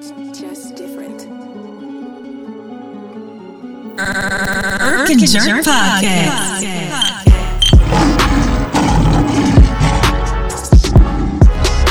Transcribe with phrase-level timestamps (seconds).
[0.00, 1.22] It's just different.
[3.98, 6.54] Irk and Jerk Podcast.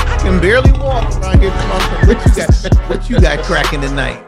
[0.07, 2.07] I can barely walk around here talking.
[2.07, 2.89] What you got?
[2.89, 4.23] What you got cracking tonight?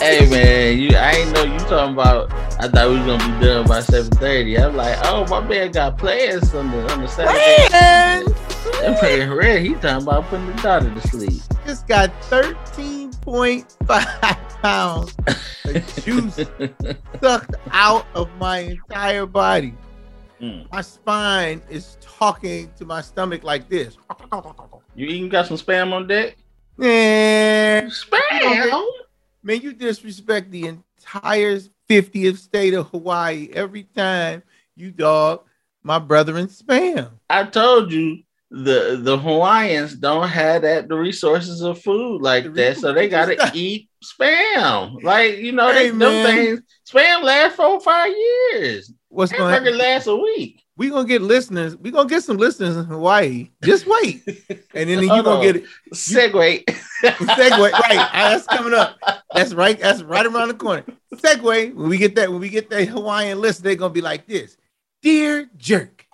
[0.00, 2.32] Hey man, you I ain't know you talking about.
[2.58, 4.58] I thought we was gonna be done by seven thirty.
[4.58, 7.68] I'm like, oh my man got plans on the on the Saturday.
[7.70, 8.24] Man,
[8.84, 9.62] I'm paying red.
[9.62, 11.40] He talking about putting the daughter to sleep.
[11.70, 15.14] Just got thirteen point five pounds
[15.66, 16.34] of juice
[17.22, 19.72] sucked out of my entire body.
[20.40, 20.68] Mm.
[20.72, 23.96] My spine is talking to my stomach like this.
[24.96, 26.38] You even got some spam on deck?
[26.76, 28.84] Man, Spam.
[29.44, 34.42] man, you disrespect the entire 50th state of Hawaii every time
[34.74, 35.42] you dog
[35.84, 37.10] my brother in spam.
[37.28, 42.76] I told you the the Hawaiians don't have that the resources of food like that,
[42.78, 45.02] so they gotta eat spam.
[45.02, 46.26] Like you know, Hey, they them man.
[46.26, 46.60] things
[46.90, 48.92] spam lasts for five years.
[49.08, 50.62] What's going Hamburger to lasts a week.
[50.76, 51.76] we gonna get listeners.
[51.76, 53.50] We gonna get some listeners in Hawaii.
[53.62, 54.22] Just wait,
[54.74, 55.42] and then you gonna on.
[55.42, 55.64] get it.
[55.94, 56.64] Segway.
[57.02, 57.72] Segue, right?
[57.98, 58.96] ah, That's coming up.
[59.34, 59.78] That's right.
[59.78, 60.84] That's right around the corner.
[61.14, 61.74] Segue.
[61.74, 64.56] When we get that, when we get that Hawaiian list, they're gonna be like this:
[65.02, 66.04] Dear Jerk,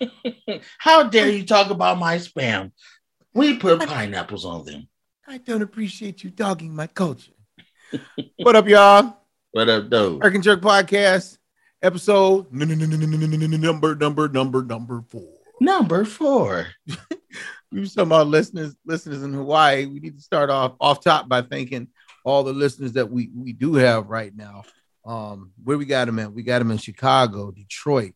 [0.78, 2.72] How dare you talk about my spam?
[3.34, 4.88] We put pineapples on them.
[5.26, 7.32] I don't appreciate you dogging my culture.
[8.38, 9.16] what up, y'all?
[9.52, 10.16] What up, though?
[10.16, 11.38] American Jerk Podcast,
[11.82, 15.32] episode number, number, number, number four.
[15.60, 16.66] Number four.
[17.72, 19.86] we were talking about listeners, listeners in Hawaii.
[19.86, 21.88] We need to start off off top by thanking
[22.24, 24.64] all the listeners that we we do have right now.
[25.04, 26.32] Um, where we got them at?
[26.32, 28.14] We got them in Chicago, Detroit,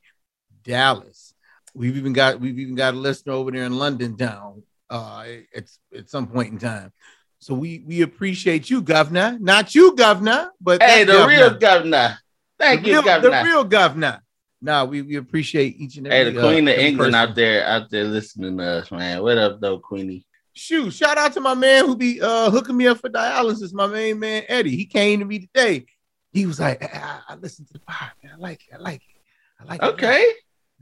[0.64, 1.29] Dallas,
[1.74, 4.62] We've even got we've even got a listener over there in London town.
[4.88, 6.92] Uh, it's at some point in time.
[7.38, 9.38] So we we appreciate you, governor.
[9.40, 11.28] Not you, governor, but Hey, the governor.
[11.28, 12.18] real governor.
[12.58, 13.42] Thank the you, real, governor.
[13.42, 14.22] The real governor.
[14.62, 16.32] Nah, we, we appreciate each and hey, every.
[16.34, 17.30] the Queen uh, of England person.
[17.30, 19.22] out there, out there listening to us, man.
[19.22, 20.26] What up, though, Queenie?
[20.52, 23.86] Shoot, shout out to my man who be uh hooking me up for dialysis, my
[23.86, 24.76] main man Eddie.
[24.76, 25.86] He came to me today.
[26.32, 28.32] He was like, I, I listened to the pod, man.
[28.34, 28.74] I like it.
[28.74, 29.22] I like it.
[29.60, 29.86] I like it.
[29.94, 30.26] Okay,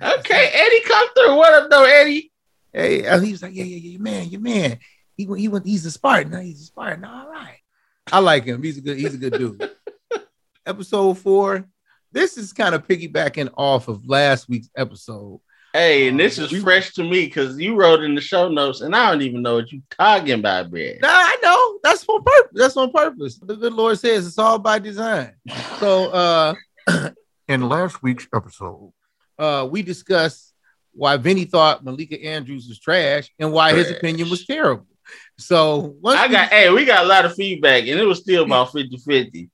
[0.03, 0.51] okay.
[0.53, 1.37] Eddie, come through.
[1.37, 2.33] What up, though, Eddie?
[2.73, 4.79] Hey, uh, he was like, yeah, yeah, yeah, your man, your man.
[5.17, 6.33] He went, he went, he's a Spartan.
[6.33, 7.05] No, he's a Spartan.
[7.05, 7.59] All right.
[8.13, 8.63] I like him.
[8.63, 9.71] He's a good, he's a good dude.
[10.67, 11.67] episode four.
[12.13, 15.41] This is kind of piggybacking off of last week's episode.
[15.75, 18.81] Hey, and this is We- fresh to me because you wrote in the show notes,
[18.81, 20.99] and I don't even know what you talking about, man.
[21.03, 21.79] Nah, I know.
[21.83, 22.51] That's on purpose.
[22.55, 23.39] That's on purpose.
[23.39, 25.35] The good Lord says it's all by design.
[25.79, 26.55] So uh
[27.49, 28.93] in last week's episode,
[29.39, 30.53] uh we discussed
[30.93, 34.87] why Vinny thought Malika Andrews was trash and why his opinion was terrible.
[35.39, 38.73] So I got, hey, we got a lot of feedback, and it was still about
[38.73, 39.51] 50 50.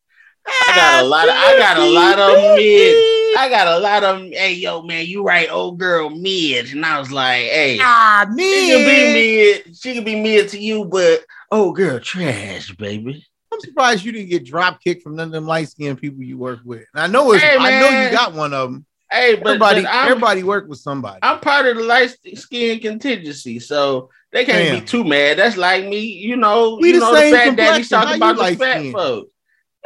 [0.46, 2.96] I got a lot of- I got a lot of mid.
[3.36, 6.70] I got a lot of, hey, yo, man, you right, old girl mid.
[6.72, 9.76] And I was like, hey, Ah, she can be mid.
[9.76, 13.24] She can be mid to you, but old girl trash, baby.
[13.52, 16.38] I'm surprised you didn't get drop kicked from none of them light skinned people you
[16.38, 16.84] work with.
[16.94, 18.86] And I know it's Hey, I know you got one of them.
[19.14, 21.20] Hey, but, Everybody, but everybody work with somebody.
[21.22, 24.80] I'm part of the light skin contingency, so they can't Damn.
[24.80, 25.38] be too mad.
[25.38, 26.78] That's like me, you know.
[26.80, 27.96] We you the know same the fat complexion.
[27.96, 28.92] How talking about the fat light-skinned?
[28.92, 29.30] folks.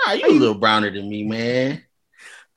[0.06, 1.83] Nah, you How a little browner than me, man.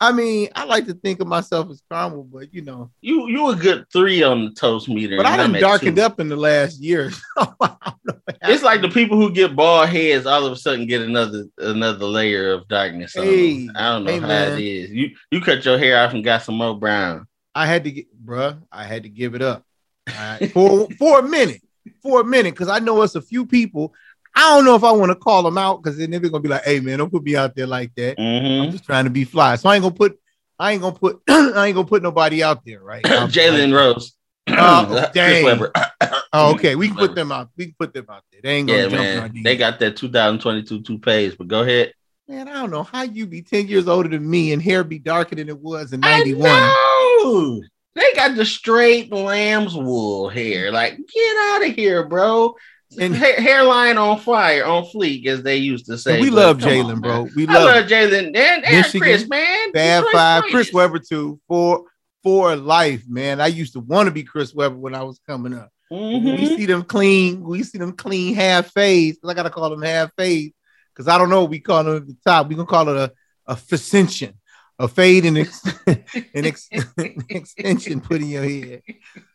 [0.01, 3.49] I mean, I like to think of myself as caramel, but you know, You you
[3.49, 5.15] a good three on the toast meter.
[5.15, 6.01] but I and I'm done darkened two.
[6.01, 7.11] up in the last year.
[7.11, 7.47] so I
[7.85, 10.87] don't know what It's like the people who get bald heads all of a sudden
[10.87, 13.13] get another another layer of darkness.
[13.13, 13.69] Hey.
[13.75, 14.53] I don't know hey, how man.
[14.53, 14.89] it is.
[14.89, 17.27] You you cut your hair off and got some more brown.
[17.53, 19.63] I had to get, bruh, I had to give it up
[20.09, 21.61] All right, for for a minute,
[22.01, 23.93] for a minute, because I know it's a few people.
[24.35, 26.49] I don't know if I want to call them out because then they're gonna be
[26.49, 28.61] like, "Hey, man, don't put me out there like that." Mhm.
[28.61, 30.19] I'm just trying to be fly, so I ain't gonna put,
[30.57, 33.03] I ain't gonna put, I ain't gonna put nobody out there, right?
[33.05, 34.13] Jalen Rose.
[34.47, 35.43] Oh, dang.
[35.43, 35.73] Webber.
[36.33, 37.49] Oh, okay, we can put them out.
[37.57, 38.41] We can put them out there.
[38.41, 39.43] They ain't gonna Yeah, jump man.
[39.43, 41.93] They got that 2022 two toupees, but go ahead.
[42.27, 44.99] Man, I don't know how you be 10 years older than me and hair be
[44.99, 46.61] darker than it was in 91.
[46.61, 47.61] know.
[47.93, 50.71] They got the straight lamb's wool hair.
[50.71, 52.55] Like, get out of here, bro.
[52.99, 56.19] And- Ha- hairline on fire, on fleek, as they used to say.
[56.19, 57.27] We love Jalen, bro.
[57.35, 59.71] We I love love Jalen and, and Chris, man.
[59.73, 60.73] Fab Five, Chris.
[60.73, 61.85] Webber too, for
[62.23, 63.41] for life, man.
[63.41, 65.69] I used to want to be Chris Webber when I was coming up.
[65.91, 66.39] Mhm.
[66.39, 69.17] We see them clean, we see them clean half fades.
[69.25, 70.53] I gotta call them half fades
[70.93, 71.41] because I don't know.
[71.41, 72.47] what We call them at the top.
[72.49, 73.11] We gonna call it a
[73.47, 73.55] a
[74.81, 76.67] a fade and ex- an, ex-
[76.97, 78.81] an extension put in your head.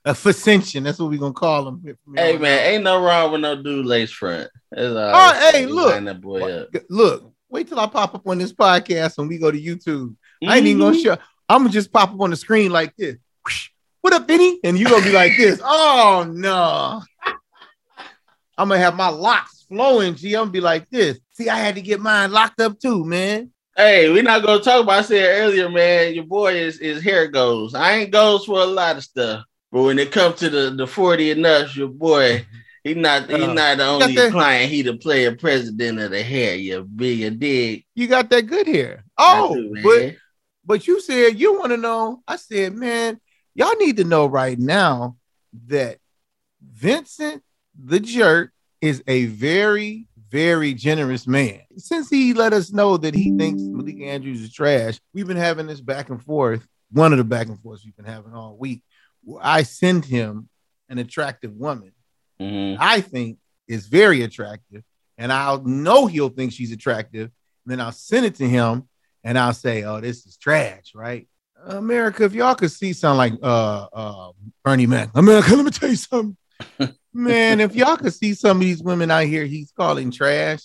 [0.04, 0.82] A fascension.
[0.82, 1.96] That's what we're gonna call them.
[2.14, 4.50] Hey man, ain't no wrong with no dude lace front.
[4.76, 6.04] All Oh, hey, look.
[6.04, 6.68] that boy up.
[6.90, 10.16] Look, wait till I pop up on this podcast and we go to YouTube.
[10.46, 11.02] I ain't even gonna Mhm.
[11.02, 11.16] show.
[11.48, 13.16] I'm gonna just pop up on the screen like this.
[14.00, 14.58] What up, Vinny?
[14.64, 15.60] And you gonna be like this.
[15.64, 17.02] Oh no.
[18.58, 20.14] I'm gonna have my locks flowing.
[20.14, 21.18] G, I'm gonna be like this.
[21.32, 23.50] See, I had to get mine locked up too, man.
[23.76, 24.98] Hey, we're not gonna talk about.
[24.98, 26.14] I said earlier, man.
[26.14, 27.74] Your boy is is hair goes.
[27.74, 30.86] I ain't goes for a lot of stuff, but when it comes to the the
[30.86, 32.46] forty and up, your boy,
[32.84, 34.70] he not he Uh, not the only that- client.
[34.70, 36.56] He the player president of the hair.
[36.56, 37.84] You big a dig.
[37.94, 39.04] You got that good hair.
[39.18, 40.16] Oh, do, but
[40.64, 42.22] but you said you want to know.
[42.26, 43.20] I said, man,
[43.54, 45.16] y'all need to know right now
[45.66, 45.98] that
[46.62, 47.42] Vincent
[47.78, 51.60] the jerk is a very, very generous man.
[51.76, 55.66] Since he let us know that he thinks Malika Andrews is trash, we've been having
[55.66, 56.66] this back and forth.
[56.92, 58.82] One of the back and forths we've been having all week.
[59.40, 60.48] I send him
[60.88, 61.92] an attractive woman
[62.40, 62.76] Mhm.
[62.78, 64.82] I think is very attractive,
[65.18, 67.30] and I'll know he'll think she's attractive.
[67.64, 68.88] And then I'll send it to him,
[69.24, 71.26] and I'll say, "Oh, this is trash, right?"
[71.64, 74.32] America, if y'all could see something like uh uh
[74.64, 76.36] Bernie Mac, America, let me tell you something,
[77.12, 77.60] man.
[77.60, 80.60] If y'all could see some of these women out here, he's calling trash.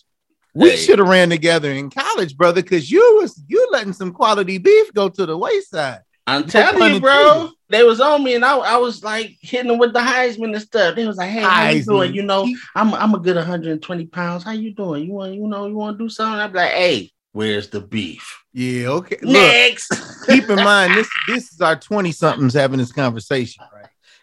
[0.53, 0.75] We Hey.
[0.75, 4.93] should have ran together in college, brother, because you was you letting some quality beef
[4.93, 6.01] go to the wayside.
[6.27, 7.49] I'm telling you, bro.
[7.69, 10.61] They was on me, and I, I was like hitting them with the Heisman and
[10.61, 10.95] stuff.
[10.95, 12.13] They was like, "Hey, how you doing?
[12.13, 14.43] You know, I'm I'm a good 120 pounds.
[14.43, 15.05] How you doing?
[15.05, 18.43] You want you know you want to do something?" I'm like, "Hey, where's the beef?"
[18.53, 19.17] yeah, okay.
[19.21, 20.25] Look, Next.
[20.27, 23.80] keep in mind this this is our 20 somethings having this conversation, right?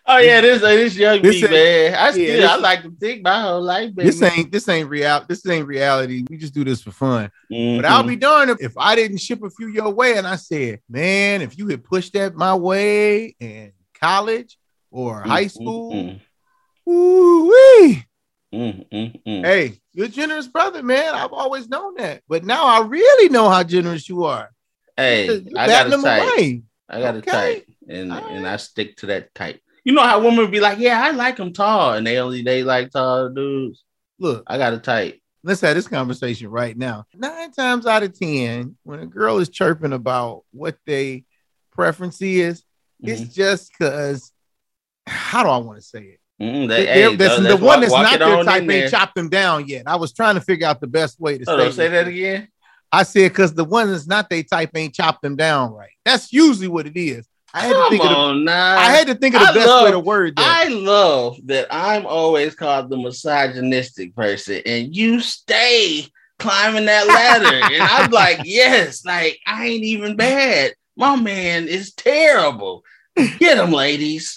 [0.09, 1.95] Oh yeah, this this young This me, man.
[1.95, 4.09] I still this- I like to think my whole life, baby.
[4.11, 5.25] This ain't this ain't real.
[5.29, 6.25] This ain't reality.
[6.29, 7.31] We just do this for fun.
[7.53, 7.77] Mhm.
[7.77, 10.81] But I'll be darned if, I didn't ship a few your way and I said,
[10.89, 14.59] man, if you had pushed that my way in college
[14.91, 16.21] or high Mm, school, mm,
[16.85, 18.05] woo-wee.
[18.53, 19.45] mm, mm, mm.
[19.45, 21.15] hey, you're a generous brother, man.
[21.15, 22.23] I've always known that.
[22.29, 24.51] But now I really know how generous you are.
[24.97, 26.23] Hey, I got a type.
[26.23, 26.63] away.
[26.89, 27.31] I got a Okay.
[27.31, 28.47] type, and All and.
[28.47, 29.61] I stick to that type.
[29.89, 32.63] You know how women be like, "Yeah, I like them tall," and they only they
[32.63, 33.85] like tall dudes.
[34.19, 35.19] Look, I got a type.
[35.43, 37.07] let's have this conversation right now.
[37.15, 41.25] Nine times out of ten, when a girl is chirping about what they
[41.73, 42.65] preference is,
[43.03, 43.09] Mhm.
[43.09, 44.31] it's just because
[45.07, 46.21] how do I want to say it?
[46.39, 49.31] Mhm, They- hey, that's- let's the one that's not their type in ain't chopped them
[49.31, 49.85] down yet.
[49.87, 52.49] I was trying to figure out the best way to say that again.
[52.93, 55.93] I said because the one that's not their type ain't chopped them down right.
[56.05, 57.27] That's usually what it is.
[57.55, 58.49] I had to Come think of the, on.
[58.49, 60.67] I had to think of the I best love- way to word that.
[60.67, 66.07] I love that I'm always called the misogynistic person, and you stay
[66.39, 67.61] climbing that ladder.
[67.75, 70.75] and I'm like, yes, like I ain't even bad.
[70.97, 72.85] My man is terrible.
[73.39, 74.37] Get him, ladies.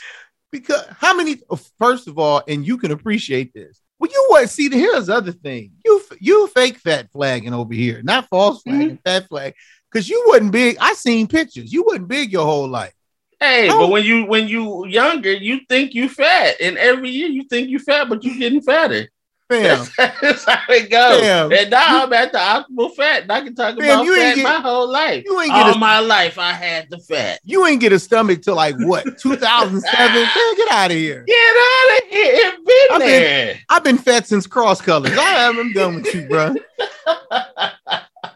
[0.51, 1.37] because how many?
[1.49, 3.79] Oh, first of all, and you can appreciate this.
[3.99, 4.49] Well, you what?
[4.49, 5.73] See, the here's the other thing.
[5.83, 8.77] You you fake fat flagging over here, not false mm-hmm.
[8.77, 9.53] flagging, fat flag.
[9.91, 10.77] Because you wasn't big.
[10.79, 11.73] I seen pictures.
[11.73, 12.93] You wasn't big your whole life.
[13.41, 13.79] Hey, Oh.
[13.79, 17.69] but when you when you younger, you think you fat, and every year you think
[17.69, 19.09] you fat, but you getting fatter.
[19.49, 21.19] Fam, That's how it goes.
[21.19, 21.51] Fam.
[21.51, 23.23] And now I'm at the optimal fat.
[23.23, 25.23] And I can talk Fam, about fat get- my whole life.
[25.25, 27.41] you ain't get All a- my life, I had the fat.
[27.43, 29.81] you ain't get a stomach till like what 2007.
[30.13, 31.23] Man, get out of here.
[31.27, 32.33] Get out of here.
[32.33, 33.59] It been I've been- there.
[33.69, 35.17] I've been fat since cross colors.
[35.17, 36.53] I haven't done with you, bro.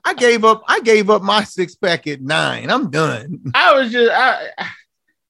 [0.07, 0.63] I gave up.
[0.67, 2.69] I gave up my six pack at nine.
[2.69, 3.39] I'm done.
[3.55, 4.49] I was just I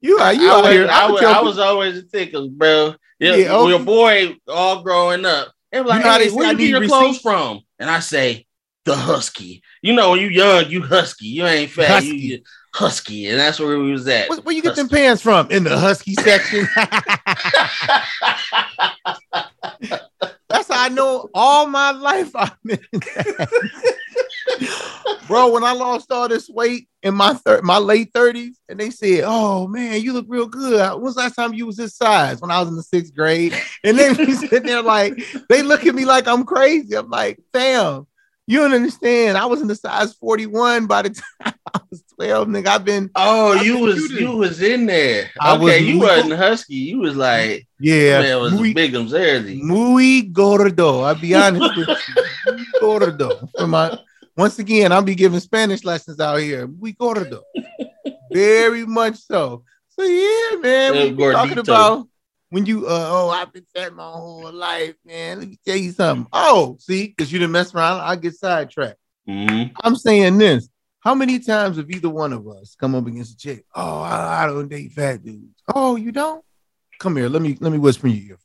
[0.05, 0.87] You are you I, out was, here.
[0.87, 1.23] I, I'm was.
[1.23, 2.93] I was always a thicker, bro.
[3.19, 3.63] Yeah, Yeah, oh.
[3.63, 3.69] okay.
[3.71, 5.51] your boy all growing up.
[5.71, 7.61] They were like, know hey, where you get your clothes from?
[7.79, 8.45] And I say,
[8.83, 9.63] the husky.
[9.81, 11.25] You know, when you young, you husky.
[11.25, 11.87] You ain't fat.
[11.87, 12.07] Husky.
[12.07, 12.43] You, you
[12.75, 13.27] husky.
[13.29, 14.29] And that's where we was at.
[14.29, 15.49] Where, where you get them pants from?
[15.49, 16.67] In the husky section.
[20.47, 22.79] That's how I know all my life I've been.
[25.27, 28.89] Bro, when I lost all this weight in my thir- my late 30s, and they
[28.91, 30.99] said, Oh man, you look real good.
[31.01, 32.41] When's the last time you was this size?
[32.41, 33.53] When I was in the sixth grade.
[33.83, 35.13] And then we sitting there like
[35.49, 36.95] they look at me like I'm crazy.
[36.95, 38.05] I'm like, fam,
[38.47, 39.37] you don't understand.
[39.37, 41.09] I was in the size 41 by the
[41.43, 42.67] time I was 12, nigga.
[42.67, 44.17] I've been Oh, I've you been was shooting.
[44.27, 45.31] you was in there.
[45.41, 46.75] I okay, was you muy- wasn't husky.
[46.75, 48.21] You was like yeah.
[48.21, 49.59] man was muy- bigums early.
[49.61, 51.01] Muy gordo.
[51.01, 51.95] I'll be honest with you.
[52.79, 53.49] Gordo.
[53.57, 53.97] For my
[54.37, 56.67] once again, I'll be giving Spanish lessons out here.
[56.67, 57.43] Muy gordo.
[58.31, 59.63] Very much so.
[59.89, 60.93] So yeah, man.
[60.93, 62.07] We be talking about
[62.49, 65.39] when you uh oh, I've been fat my whole life, man.
[65.39, 66.27] Let me tell you something.
[66.33, 68.99] Oh, see, because you didn't mess around, I get sidetracked.
[69.27, 69.71] Mhm.
[69.83, 70.69] I'm saying this.
[70.99, 73.65] How many times have either one of us come up against a chick?
[73.75, 75.61] Oh, I, I don't date fat dudes.
[75.73, 76.43] Oh, you don't?
[76.99, 77.29] Come here.
[77.29, 78.37] Let me let me whisper in your ear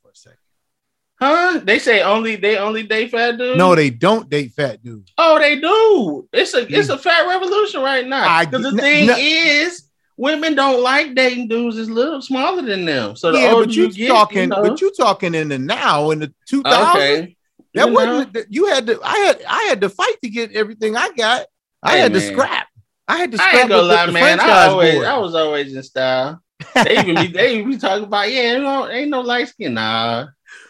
[1.21, 1.59] Huh?
[1.63, 3.57] They say only they only date fat dudes.
[3.57, 5.13] No, they don't date fat dudes.
[5.19, 6.27] Oh, they do.
[6.33, 6.71] It's a mm.
[6.71, 8.43] it's a fat revolution right now.
[8.43, 9.83] Because the thing n- is,
[10.17, 13.15] women don't like dating dudes that's a little smaller than them.
[13.15, 15.59] So the yeah, but you, you get, talking, you know, but you talking in the
[15.59, 16.95] now in the 2000s.
[16.95, 17.37] okay.
[17.75, 18.99] That You wasn't that- you had to.
[19.03, 21.45] I had I had to fight to get everything I got.
[21.83, 22.67] I Hey, had to scrap.
[23.07, 24.39] I had to I scrap ain't gonna lie, man.
[24.39, 25.05] I always, board.
[25.05, 26.41] I was always in style.
[26.75, 29.73] They even be, they even be talking about, yeah, you know, ain't no light skin.
[29.73, 30.27] Nah,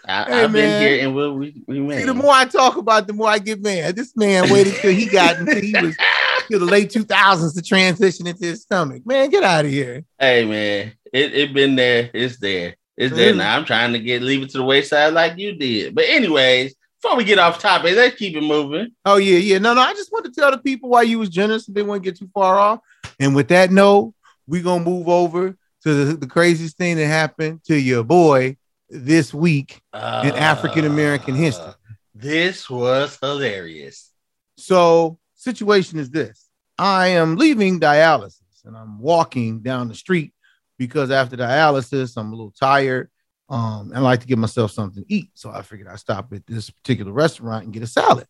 [0.07, 0.51] I, Hey, I've man.
[0.51, 3.39] been here and we'll we, we See, the more I talk about, the more I
[3.39, 3.95] get mad.
[3.95, 5.95] This man waited till he got until he was
[6.49, 9.05] till the late 2000s to transition into his stomach.
[9.05, 10.03] Man, get out of here.
[10.19, 12.09] Hey man, it it been there.
[12.13, 12.75] It's there.
[12.97, 13.37] It's there Mhm.
[13.37, 13.55] now.
[13.57, 15.95] I'm trying to get leave it to the wayside like you did.
[15.95, 18.89] But anyways, before we get off topic, let's keep it moving.
[19.05, 19.57] Oh yeah, yeah.
[19.59, 19.81] No, no.
[19.81, 22.09] I just want to tell the people why you was generous and didn't want to
[22.11, 22.79] get too far off.
[23.19, 24.13] And with that note,
[24.47, 28.57] we're gonna move over to the, the craziest thing that happened to your boy
[28.91, 29.81] this week
[30.27, 31.65] in African American history.
[31.67, 31.73] Uh,
[32.13, 34.11] This was hilarious.
[34.57, 40.33] So, situation is this: I am leaving dialysis and I'm walking down the street
[40.77, 43.09] because after dialysis, I'm a little tired.
[43.49, 45.29] Um, and I like to give myself something to eat.
[45.33, 48.25] So I figured I'd stop at this particular restaurant and get a salad.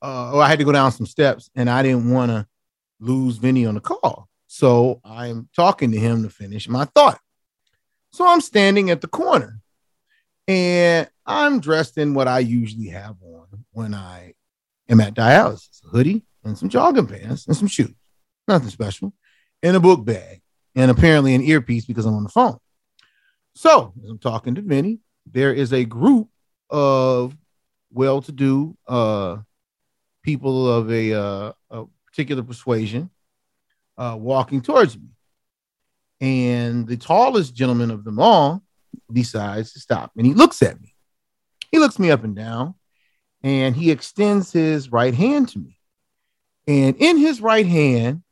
[0.00, 2.46] Uh, or I had to go down some steps and I didn't want to
[2.98, 4.28] lose Vinny on the call.
[4.46, 7.18] So I'm talking to him to finish my thought.
[8.12, 9.60] So I'm standing at the corner
[10.48, 14.34] and I'm dressed in what I usually have on when I
[14.88, 17.94] am at dialysis a hoodie and some jogging pants and some shoes.
[18.46, 19.12] Nothing special.
[19.62, 20.42] And a book bag
[20.74, 22.58] and apparently an earpiece because I'm on the phone.
[23.54, 26.28] So as I'm talking to Vinny, there is a group
[26.70, 27.36] of
[27.92, 29.38] well-to-do uh,
[30.22, 33.10] people of a, uh, a particular persuasion
[33.96, 35.08] uh, walking towards me.
[36.20, 38.62] And the tallest gentleman of them all
[39.12, 40.94] decides to stop and he looks at me.
[41.70, 42.74] He looks me up and down
[43.42, 45.78] and he extends his right hand to me.
[46.66, 48.22] And in his right hand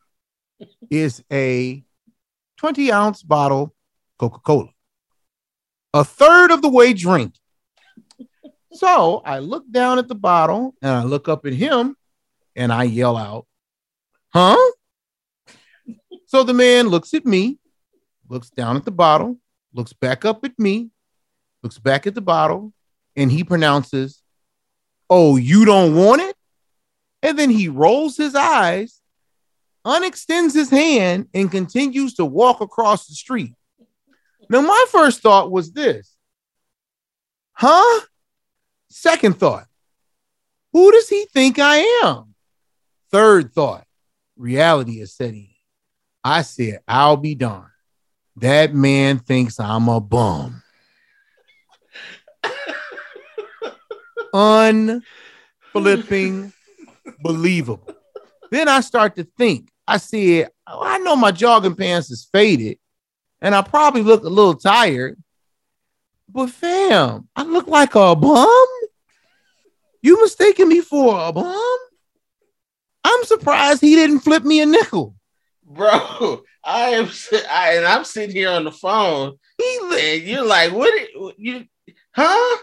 [0.90, 1.85] is a
[2.59, 3.75] 20 ounce bottle
[4.19, 4.71] Coca Cola,
[5.93, 7.35] a third of the way drink.
[8.73, 11.97] So I look down at the bottle and I look up at him
[12.57, 13.47] and I yell out,
[14.35, 14.73] Huh?
[16.26, 17.59] So the man looks at me,
[18.28, 19.38] looks down at the bottle,
[19.75, 20.90] looks back up at me,
[21.62, 22.73] looks back at the bottle,
[23.16, 24.23] and he pronounces,
[25.11, 26.37] Oh, you don't want it?
[27.23, 29.00] And then he rolls his eyes,
[29.85, 33.54] unextends his hand, and continues to walk across the street.
[34.49, 36.14] Now, my first thought was this
[37.52, 38.00] Huh?
[38.90, 39.66] Second thought,
[40.73, 42.35] who does he think I am?
[43.11, 43.87] Third thought,
[44.37, 45.43] reality is setting.
[45.43, 45.49] in.
[46.23, 47.74] I said, I'll be darned.
[48.37, 50.62] That man thinks I'm a bum.
[54.33, 56.53] Unflipping
[57.21, 57.95] believable.
[58.50, 59.71] Then I start to think.
[59.87, 62.79] I said, oh, I know my jogging pants is faded,
[63.41, 65.23] and I probably look a little tired.
[66.29, 68.67] But fam, I look like a bum.
[70.03, 71.79] You mistaken me for a bum?
[73.05, 75.14] I'm surprised he didn't flip me a nickel.
[75.62, 77.09] Bro, I am
[77.50, 79.78] I, and I'm sitting here on the phone He
[80.16, 80.92] and you're like, what
[81.38, 81.64] you
[82.14, 82.56] huh?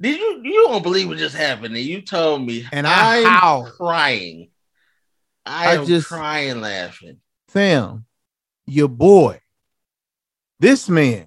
[0.00, 1.74] Did you you don't believe what just happened?
[1.76, 4.50] And you told me And I I'm crying.
[5.44, 7.18] I, I am just- crying laughing.
[7.48, 8.04] fam,
[8.66, 9.40] your boy,
[10.60, 11.26] this man,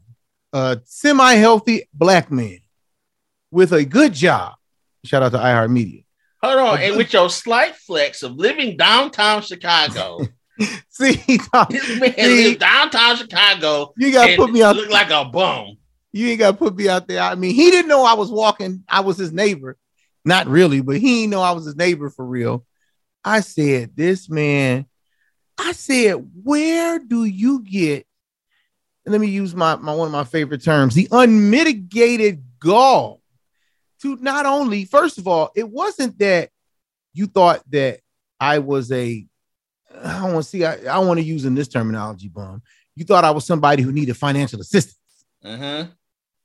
[0.53, 2.59] a semi-healthy black man
[3.49, 4.53] with a good job.
[5.03, 6.05] Shout out to iHeartMedia.
[6.43, 10.19] Hold on, A and good- with your slight flex of living downtown Chicago,
[10.89, 11.49] See, this
[11.99, 12.55] man See?
[12.55, 13.93] downtown Chicago.
[13.97, 14.75] you gotta put me out.
[14.75, 15.77] Look like a bum.
[16.11, 17.21] You ain't gotta put me out there.
[17.21, 18.83] I mean, he didn't know I was walking.
[18.87, 19.77] I was his neighbor.
[20.23, 22.65] Not really, but he didn't know I was his neighbor for real.
[23.23, 24.85] I said, this man,
[25.57, 26.13] I said,
[26.43, 28.05] where do you get?
[29.05, 33.21] Let me use my, my one of my favorite terms, the unmitigated gall
[34.01, 36.49] to not only, first of all, it wasn't that
[37.13, 37.99] you thought that
[38.39, 39.25] I was a,
[40.03, 42.61] I don't want to see, I, I want to use in this terminology, bum.
[42.95, 44.97] You thought I was somebody who needed financial assistance.
[45.43, 45.85] Uh-huh.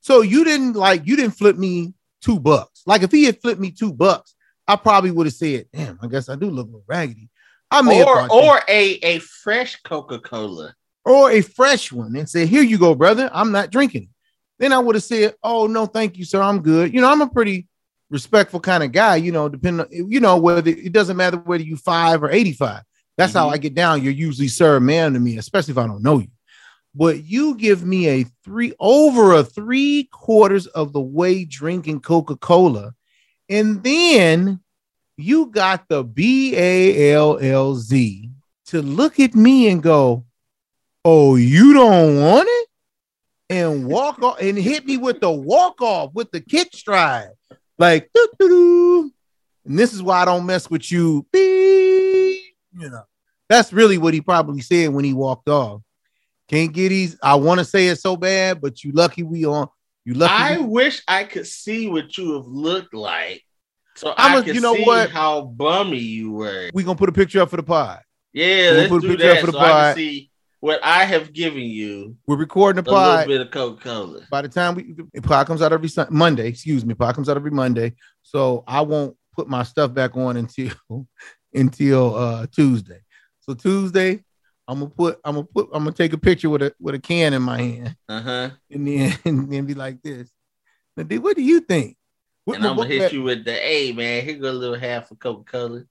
[0.01, 2.83] So you didn't like you didn't flip me two bucks.
[2.87, 4.35] Like if he had flipped me two bucks,
[4.67, 7.29] I probably would have said, "Damn, I guess I do look a little raggedy."
[7.71, 10.75] I may Or or a, a fresh Coca-Cola.
[11.05, 13.29] or a fresh one and say, "Here you go, brother.
[13.33, 14.09] I'm not drinking."
[14.59, 16.41] Then I would have said, "Oh no, thank you, sir.
[16.41, 17.67] I'm good." You know, I'm a pretty
[18.09, 19.17] respectful kind of guy.
[19.17, 22.53] You know, depending on you know whether it doesn't matter whether you five or eighty
[22.53, 22.83] five.
[23.17, 23.53] That's how Mhm.
[23.53, 24.03] I get down.
[24.03, 26.29] You're usually sir, ma'am to me, especially if I don't know you.
[26.95, 32.37] But you give me a three over a three quarters of the way drinking Coca
[32.37, 32.95] Cola,
[33.49, 34.61] and then
[35.19, 38.31] you got the B A L L Z
[38.67, 40.25] to look at me and go,
[41.05, 42.69] "Oh, you don't want it,"
[43.51, 47.31] and walk off and hit me with the walk off with the kick stride,
[47.79, 49.13] like doo doo doo.
[49.67, 51.27] And this is why I don't mess with you.
[51.33, 51.86] Beep.
[52.79, 53.03] You know,
[53.49, 55.83] that's really what he probably said when he walked off.
[56.49, 57.17] Can't get these.
[57.23, 59.69] I want to say it so bad, but you lucky we on.
[60.05, 60.33] You lucky.
[60.33, 63.43] I we- wish I could see what you have looked like,
[63.97, 65.11] so I'm I a- you know see what?
[65.11, 66.71] how bummy you were.
[66.75, 68.01] we gonna put a picture up for the pod.
[68.33, 70.31] Yeah, let's put a do picture up that for the so I can see
[70.61, 72.17] what I have given you.
[72.27, 74.21] We're recording the A little bit of Coca Cola.
[74.31, 77.29] By the time we the pod comes out every Sun- Monday, excuse me, pod comes
[77.29, 77.95] out every Monday.
[78.23, 80.71] So I won't put my stuff back on until
[81.57, 83.01] until uh Tuesday.
[83.41, 84.23] So Tuesday,
[84.69, 86.99] I'm gonna put I'm gonna put I'm gonna take a picture with a with a
[86.99, 88.51] can in my hand Uh huh.
[88.71, 90.31] and then and then be like this.
[90.97, 91.97] Now, dude, what do you think?
[92.45, 95.11] What- And I'm gonna hit you with the, hey man, here go a little half
[95.11, 95.83] of Coca Cola.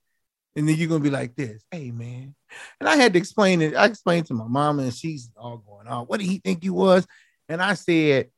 [0.56, 2.34] And then you're gonna be like this, hey man.
[2.80, 3.74] And I had to explain it.
[3.76, 6.72] I explained to my mama, and she's all going, Oh, what did he think you
[6.72, 7.06] was?
[7.48, 8.30] And I said,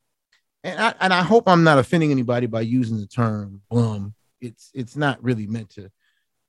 [0.64, 4.14] and I and I hope I'm not offending anybody by using the term bum.
[4.40, 5.90] It's it's not really meant to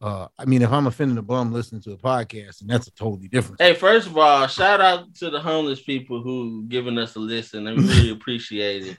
[0.01, 2.91] uh I mean if I'm offending a bum listening to a podcast, and that's a
[2.91, 7.15] totally different Hey, first of all, shout out to the homeless people who giving us
[7.15, 7.67] a listen.
[7.67, 8.97] I really appreciate it.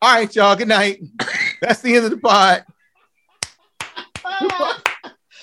[0.00, 0.56] all right, y'all.
[0.56, 1.00] Good night.
[1.60, 2.64] That's the end of the pod.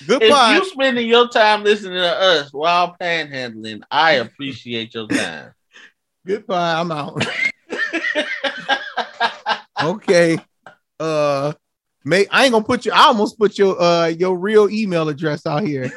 [0.07, 5.53] Good if you spending your time listening to us while panhandling, I appreciate your time.
[6.25, 6.79] Goodbye.
[6.79, 7.23] I'm out.
[9.83, 10.37] okay.
[10.99, 11.53] Uh
[12.03, 15.45] make I ain't gonna put you, I almost put your uh your real email address
[15.45, 15.91] out here.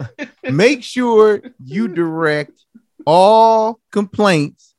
[0.42, 2.64] Make sure you direct
[3.06, 4.74] all complaints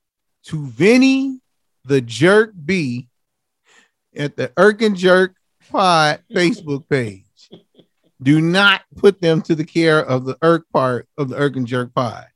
[0.46, 1.40] to Vinny
[1.86, 3.08] the Jerk B
[4.16, 5.36] at the Irk and Jerk
[5.70, 7.26] Pod Facebook page.
[8.22, 11.66] Do not put them to the care of the Irk part of the Irk and
[11.66, 12.28] Jerk Pod.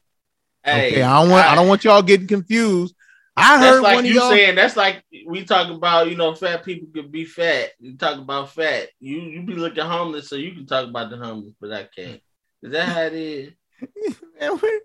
[0.64, 2.96] Hey, okay, I don't want I, don't want y'all getting confused.
[3.38, 4.30] I That's heard like one of you y'all.
[4.30, 4.56] saying.
[4.56, 6.10] That's like we talk about.
[6.10, 7.72] You know, fat people could be fat.
[7.80, 8.90] You talk about fat.
[9.00, 12.22] You you be looking homeless, so you can talk about the homeless, but I can't.
[12.64, 13.52] Is that how it is?
[14.40, 14.80] Man, why,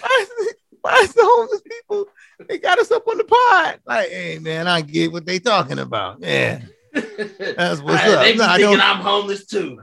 [0.00, 2.06] why, is, why is the homeless people?
[2.46, 3.80] They got us up on the pod.
[3.86, 6.18] Like, hey man, I get what they talking about.
[6.20, 6.60] Yeah,
[6.92, 8.22] that's what's Hey, up.
[8.22, 9.80] They be No, I thinking I'm homeless too.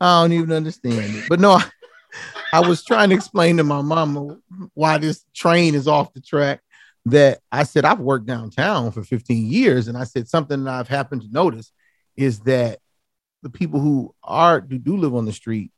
[0.00, 1.24] I don't even understand it.
[1.28, 1.64] But no, I,
[2.52, 4.36] I was trying to explain to my mama
[4.74, 6.60] why this train is off the track.
[7.06, 10.88] That I said I've worked downtown for 15 years, and I said something that I've
[10.88, 11.72] happened to notice
[12.16, 12.78] is that
[13.42, 15.72] the people who are who do live on the street,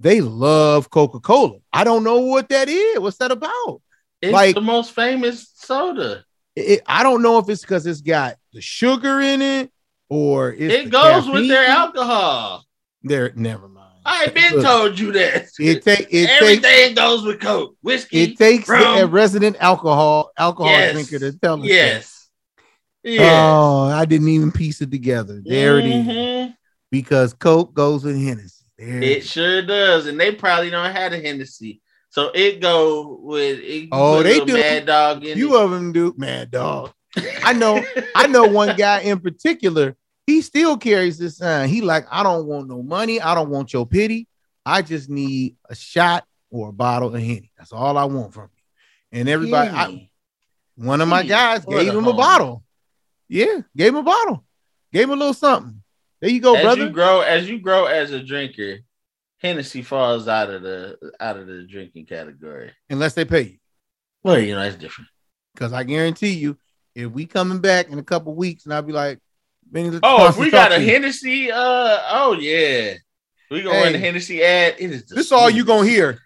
[0.00, 1.58] they love Coca-Cola.
[1.72, 2.98] I don't know what that is.
[2.98, 3.80] What's that about?
[4.20, 6.24] It's Like- the most famous soda.
[6.54, 9.70] It, I don't know if it's because it's got the sugar in it
[10.10, 11.80] or it's It goes with their caffeine.
[11.86, 12.64] alcohol.
[13.02, 13.85] There, never mind.
[14.06, 15.46] I ain't been Look, told you that.
[15.58, 18.22] It take it Everything takes goes with Coke, whiskey.
[18.22, 18.98] it takes rum.
[18.98, 20.92] a resident alcohol alcohol Yes.
[20.92, 21.66] drinker to tell us.
[21.66, 22.28] yes.
[23.02, 23.20] Yes.
[23.22, 25.40] Oh, I didn't even piece it together.
[25.44, 26.06] There it is.
[26.06, 26.54] Mhm.
[26.90, 28.64] Because Coke goes with Hennessy.
[28.78, 33.58] There It sure does, and they probably don't have a Hennessy, so it go with.
[33.60, 34.54] It Oh, they do.
[34.54, 36.14] Mad Dog in few of them do.
[36.16, 36.92] Mad dog.
[37.42, 37.82] I know.
[38.14, 39.96] I know one guy in particular.
[40.26, 41.68] He still carries this sign.
[41.68, 43.20] He like, I don't want no money.
[43.20, 44.26] I don't want your pity.
[44.64, 47.52] I just need a shot or a bottle of Henny.
[47.56, 49.20] That's all I want from you.
[49.20, 50.10] And everybody, I,
[50.74, 52.64] one of my guys gave him a bottle.
[53.28, 54.44] Yeah, gave him a bottle.
[54.92, 55.82] Gave him a little something.
[56.20, 56.84] There you go, as brother.
[56.84, 58.78] you grow, as you grow as a drinker,
[59.38, 62.72] Hennessy falls out of the out of the drinking category.
[62.90, 63.58] Unless they pay you.
[64.22, 65.08] Well, you know that's different.
[65.54, 66.58] Because I guarantee you,
[66.94, 69.20] if we coming back in a couple weeks and I'll be like,
[70.02, 70.78] Oh, if we got a.
[70.80, 72.94] Hennessy, uh, oh yeah,
[73.50, 74.76] we gonna run the Hennessy ad.
[74.78, 76.18] It is This all you gonna hear.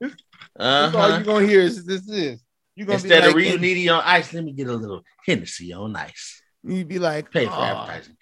[0.00, 0.12] This
[0.58, 1.18] all Uh-huh.
[1.18, 2.42] you gonna hear is this is.
[2.76, 5.02] You gonna Instead be of like, real needy on ice, let me get a little
[5.26, 6.42] Hennessy on ice.
[6.62, 8.16] you'd be like, Pay for "Aw, advertising.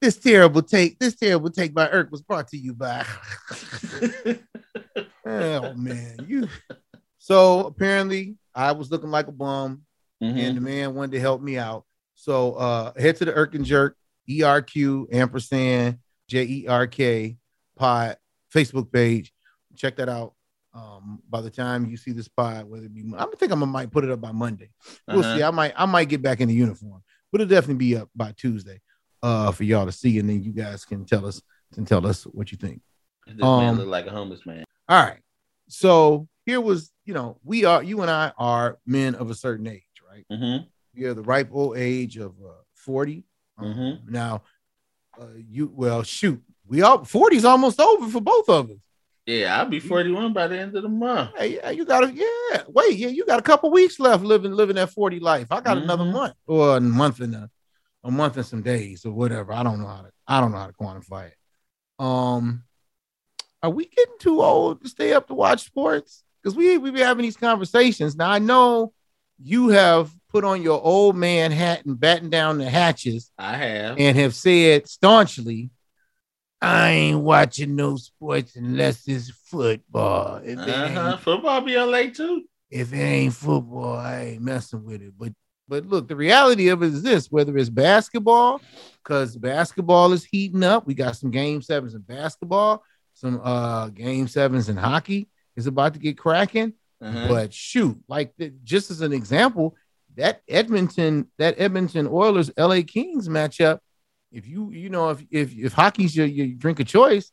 [0.00, 3.06] This terrible take, this terrible take by Irk was brought to you by.
[5.26, 6.48] oh man, you.
[7.18, 9.82] So apparently, I was looking like a bum,
[10.22, 10.38] Mhm.
[10.38, 11.84] and the man wanted to help me out.
[12.24, 13.98] So uh head to the Irk and Jerk,
[14.30, 17.36] E R Q ampersand J E R K
[17.76, 18.16] pod
[18.50, 19.30] Facebook page.
[19.76, 20.32] Check that out.
[20.72, 23.66] Um, by the time you see this pod, whether it be, I think I'm gonna
[23.66, 24.70] might put it up by Monday.
[25.06, 25.36] We'll Uh-huh.
[25.36, 25.42] see.
[25.42, 28.32] I might I might get back in the uniform, but it'll definitely be up by
[28.32, 28.80] Tuesday
[29.22, 31.42] uh for y'all to see, and then you guys can tell us
[31.74, 32.80] can tell us what you think.
[33.26, 34.64] This man Um, look like a homeless man.
[34.88, 35.20] All right.
[35.68, 39.66] So here was, you know, we are you and I are men of a certain
[39.66, 40.24] age, right?
[40.32, 40.64] Mm-hmm.
[41.02, 43.24] Are the ripe old age of uh, 40.
[43.58, 44.10] Um, Mhm.
[44.10, 44.42] Now,
[45.20, 48.76] uh, you well, shoot, we all 40 is almost over for both of us.
[49.26, 51.30] Yeah, I'll be 41 by the end of the month.
[51.36, 52.62] Hey, yeah, you got a yeah.
[52.68, 55.46] Wait, yeah, you got a couple weeks left living living that 40 life.
[55.50, 56.12] I got another Mhm.
[56.12, 57.50] month or a month and a,
[58.02, 59.52] a month and some days or whatever.
[59.52, 61.36] I don't know how to I don't know how to quantify it.
[61.98, 62.64] Um,
[63.62, 66.22] are we getting too old to stay up to watch sports?
[66.42, 68.14] Because we we be having these conversations.
[68.16, 68.92] Now I know
[69.42, 73.98] you have put on your old man hat and batten down the hatches I have.
[74.00, 75.70] and have said staunchly,
[76.60, 80.40] I ain't watching no sports unless it's football.
[80.42, 81.16] If, Uh-huh.
[81.18, 82.42] Football be on late too.
[82.68, 85.12] if it ain't football, I ain't messing with it.
[85.16, 85.32] But
[85.68, 88.60] but look, the reality of it is this: whether it's basketball,
[89.04, 92.82] because basketball is heating up, we got some game sevens in basketball,
[93.14, 96.72] some uh game sevens in hockey is about to get cracking.
[97.00, 97.28] Uh-huh.
[97.28, 99.76] But shoot, like the, just as an example,
[100.16, 103.80] that Edmonton, that Edmonton Oilers LA Kings matchup,
[104.32, 107.30] if you you know if if if hockey's your, your drink of choice,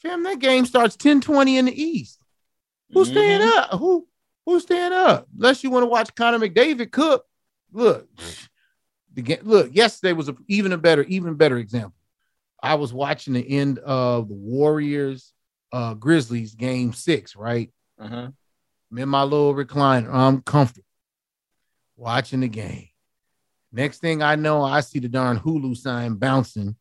[0.00, 2.20] fam, that game starts 10-20 in the East.
[2.92, 3.56] Who's staying Mhm.
[3.56, 3.78] up?
[3.78, 4.06] Who
[4.44, 5.26] who's staying up?
[5.36, 7.24] Unless you want to watch Connor McDavid cook.
[7.72, 8.06] Look,
[9.14, 9.38] the game.
[9.42, 11.94] Look, yesterday was a, even a better, even better example.
[12.62, 15.32] I was watching the end of the Warriors
[15.72, 17.70] uh Grizzlies game six, right?
[17.98, 18.28] Uh-huh.
[18.90, 20.12] I'm in my little recliner.
[20.12, 20.84] I'm comfortable
[22.02, 22.88] watching the game.
[23.70, 26.76] Next thing I know, I see the darn Hulu sign bouncing,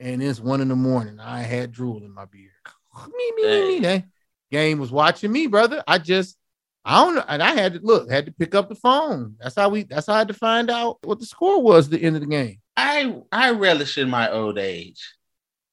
[0.00, 1.20] and it's one in the morning.
[1.20, 2.50] I had drool in my beard.
[3.16, 3.80] me, me, me, me.
[3.80, 4.04] That
[4.50, 5.84] game was watching me, brother.
[5.86, 6.36] I just,
[6.84, 9.36] I don't know, and I had to look, had to pick up the phone.
[9.38, 9.84] That's how we.
[9.84, 12.22] That's how I had to find out what the score was at the end of
[12.22, 12.58] the game.
[12.76, 15.14] I I relish in my old age.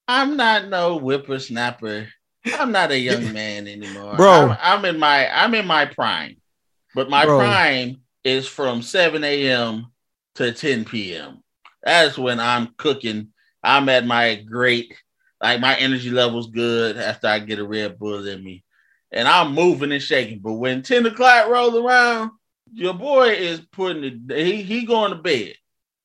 [0.08, 2.10] I'm not no whippersnapper.
[2.46, 4.18] I'm not a young man anymore.
[4.18, 4.50] Bro.
[4.50, 6.36] I'm, I'm in my I'm in my prime.
[6.94, 7.38] But my Bro.
[7.38, 9.88] prime is from 7 a.m.
[10.36, 11.44] to 10 p.m.
[11.84, 13.30] That's when I'm cooking.
[13.64, 14.94] I'm at my great,
[15.42, 18.64] like my energy level's good after I get a Red Bull in me.
[19.12, 20.40] And I'm moving and shaking.
[20.40, 22.32] But when 10 o'clock rolls around,
[22.72, 25.56] your boy is putting it, he, he going to bed.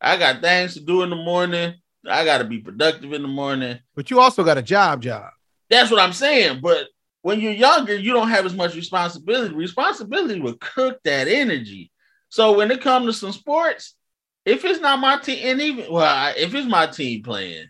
[0.00, 1.74] I got things to do in the morning.
[2.09, 3.79] I got to be productive in the morning.
[3.94, 5.31] But you also got a job, job.
[5.70, 6.61] That's what I'm saying.
[6.61, 6.88] But
[7.22, 9.55] when you're younger, you don't have as much responsibility.
[9.55, 11.90] Responsibility will cook that energy.
[12.35, 13.94] So when it comes to some sports,
[14.44, 17.68] if it's not my team, and even well, if it's my team playing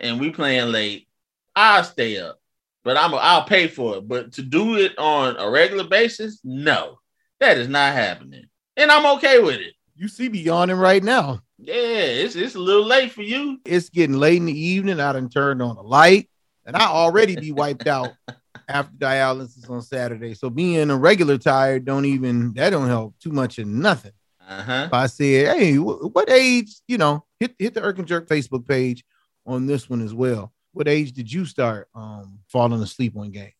[0.00, 1.06] and we playing late,
[1.54, 2.40] I'll stay up.
[2.82, 4.08] But I'm I'll pay for it.
[4.08, 6.98] But to do it on a regular basis, no,
[7.38, 8.46] that is not happening.
[8.76, 9.74] And I'm okay with it.
[9.94, 11.42] You see me yawning right now.
[11.58, 13.60] Yeah, it's it's a little late for you.
[13.64, 14.98] It's getting late in the evening.
[14.98, 16.28] I done turned on the light,
[16.66, 18.10] and I already be wiped out
[18.68, 20.34] after dialysis on Saturday.
[20.34, 24.12] So being a regular tired don't even that don't help too much in nothing.
[24.46, 24.88] Uh-huh.
[24.92, 26.74] I said, hey, wh- what age?
[26.86, 29.04] You know, hit hit the Irk and Jerk Facebook page
[29.46, 30.52] on this one as well.
[30.72, 33.52] What age did you start um falling asleep on games?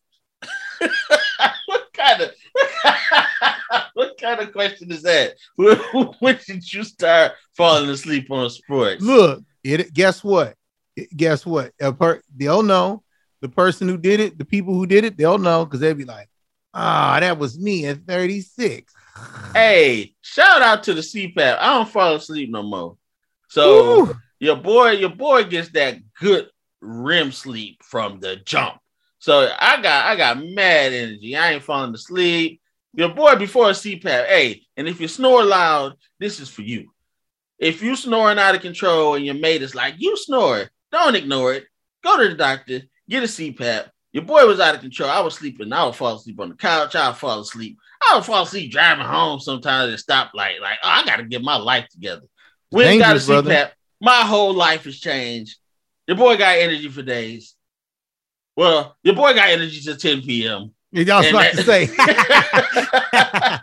[1.65, 2.31] what kind of
[3.93, 5.35] what kind of question is that?
[6.19, 9.01] When, did you start falling asleep on sports?
[9.01, 10.55] Look, it guess what?
[11.15, 11.73] Guess what?
[11.81, 13.03] A per, they'll know
[13.45, 16.03] the person who did it, the people who did it, they'll know because they'll be
[16.03, 16.27] like,
[16.73, 18.91] ah, that was me at 36.
[19.53, 21.57] Hey, shout out to the CPAP.
[21.59, 22.97] I don't fall asleep no more.
[23.47, 24.15] So Woo.
[24.39, 26.49] your boy, your boy gets that good
[26.81, 28.79] REM sleep from the jump.
[29.19, 31.35] So I got I got mad energy.
[31.35, 32.61] I ain't falling asleep.
[32.93, 34.25] Your boy before a CPAP.
[34.25, 36.89] Hey, and if you snore loud, this is for you.
[37.59, 41.53] If you snoring out of control and your mate is like, you snore, don't ignore
[41.53, 41.65] it.
[42.03, 43.89] Go to the doctor, get a CPAP.
[44.13, 45.09] Your boy was out of control.
[45.09, 45.71] I was sleeping.
[45.73, 46.95] I would fall asleep on the couch.
[46.95, 47.77] I would fall asleep.
[48.01, 50.61] I would fall asleep driving home sometimes at a stoplight.
[50.61, 52.21] Like, oh, I got to get my life together.
[52.69, 53.51] When got a Dangerous, brother.
[53.51, 55.57] CPAP, my whole life has changed.
[56.07, 57.55] Your boy got energy for days.
[58.55, 60.71] Well, your boy got energy to 10 p.m.
[60.91, 63.59] Y'all was And about to say, I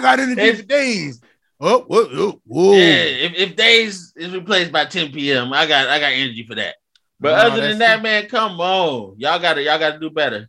[0.00, 1.20] got energy It's- for days.
[1.62, 2.72] Oh, whoa, whoa, whoa.
[2.72, 6.54] yeah, if, if days is replaced by 10 p.m., I got I got energy for
[6.54, 6.76] that.
[7.20, 9.14] But No, other than that, man, come on.
[9.18, 10.48] Y'all gotta y'all gotta do better.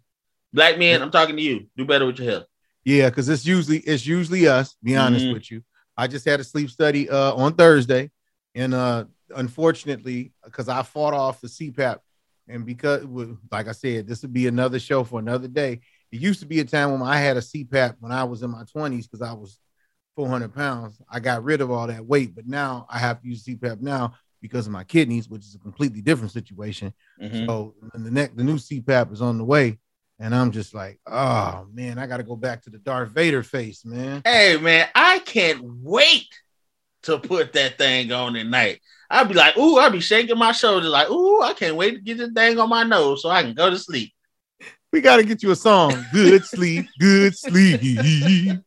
[0.53, 1.67] Black men, I'm talking to you.
[1.75, 2.45] Do better with your health.
[2.85, 4.75] Yeah, because it's usually it's usually us.
[4.81, 5.33] Be honest Mhm.
[5.33, 5.63] with you.
[5.97, 8.11] I just had a sleep study uh on Thursday,
[8.55, 9.05] and uh
[9.35, 11.99] unfortunately, because I fought off the CPAP,
[12.47, 13.03] and because
[13.51, 15.81] like I said, this would be another show for another day.
[16.11, 18.49] It used to be a time when I had a CPAP when I was in
[18.49, 19.59] my 20s because I was
[20.15, 21.01] 400 pounds.
[21.09, 24.13] I got rid of all that weight, but now I have to use CPAP now
[24.41, 26.93] because of my kidneys, which is a completely different situation.
[27.21, 27.45] Mhm.
[27.45, 29.79] So the next the new CPAP is on the way,
[30.19, 33.83] And I'm just like, oh man, I gotta go back to the Darth Vader face,
[33.85, 34.21] man.
[34.23, 36.27] Hey man, I can't wait
[37.03, 38.79] to put that thing on at night.
[39.09, 42.01] I'd be like, ooh, I'd be shaking my shoulders, like, ooh, I can't wait to
[42.01, 44.13] get this thing on my nose so I can go to sleep.
[44.93, 46.05] We gotta get you a song.
[46.13, 47.81] Good sleep, good sleep.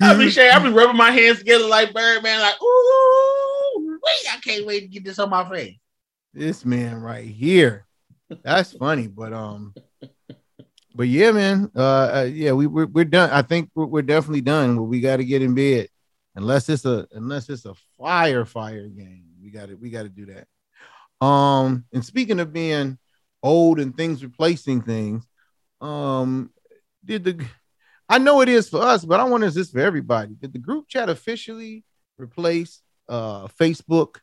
[0.00, 3.35] I'll be shaking, I'd be rubbing my hands together like Birdman, like, ooh,
[4.06, 5.76] wait, I can't wait to get this on my face.
[6.32, 7.86] This man right here.
[8.42, 9.74] That's funny, but um,
[10.94, 11.70] but yeah, man.
[11.74, 13.30] Uh, uh yeah, we we're, we're done.
[13.30, 14.76] I think we're, we're definitely done.
[14.76, 15.88] But we got to get in bed,
[16.34, 19.24] unless it's a unless it's a fire fire game.
[19.42, 21.24] We got to we got to do that.
[21.24, 22.98] Um, and speaking of being
[23.42, 25.24] old and things replacing things,
[25.80, 26.50] um,
[27.04, 27.46] did the
[28.08, 30.34] I know it is for us, but I wonder is this for everybody?
[30.34, 31.84] Did the group chat officially
[32.18, 34.16] replace uh Facebook,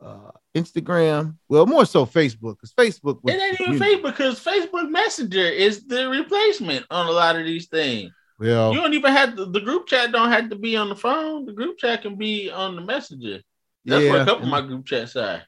[0.00, 1.36] uh Instagram?
[1.48, 3.78] Well, more so Facebook, because Facebook was It ain't even.
[3.78, 8.12] Facebook because Facebook Messenger is the replacement on a lot of these things.
[8.40, 10.96] Well, You don't even have to, the group chat don't have to be on the
[10.96, 11.44] phone.
[11.44, 13.42] The group chat can be on the messenger.
[13.84, 15.42] That's yeah, what a couple of my group chats are.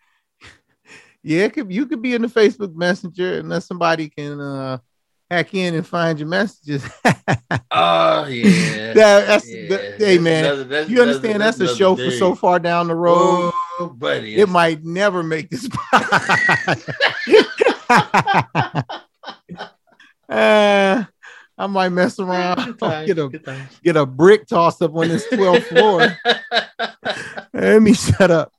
[1.23, 4.79] yeah, it could you could be in the Facebook Messenger and then somebody can uh
[5.33, 6.85] hack in and find your messages.
[7.75, 8.93] Oh yeah.
[8.95, 9.69] That- that's Yeah.
[9.71, 12.89] that- hey man, That's that's you understand another- that's a show for so far down
[12.89, 13.51] the road.
[13.81, 14.37] Oh, buddy.
[14.37, 15.67] it might never make this
[20.29, 21.05] uh,
[21.59, 25.65] I might mess around, times, get a get a brick tossed up on this 12th
[25.65, 26.19] floor.
[27.55, 28.53] Let me shut up.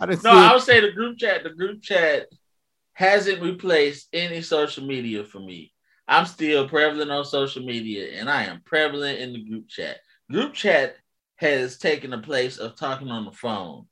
[0.00, 0.52] I didn't No, see I it.
[0.54, 1.42] would say the group chat.
[1.44, 2.26] The group chat
[2.92, 5.72] hasn't replaced any social media for me.
[6.08, 9.98] I'm still prevalent on social media, and I am prevalent in the group chat.
[10.30, 10.96] Group chat
[11.36, 13.86] has taken the place of talking on the phone.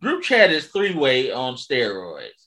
[0.00, 2.46] Group chat is three way on steroids.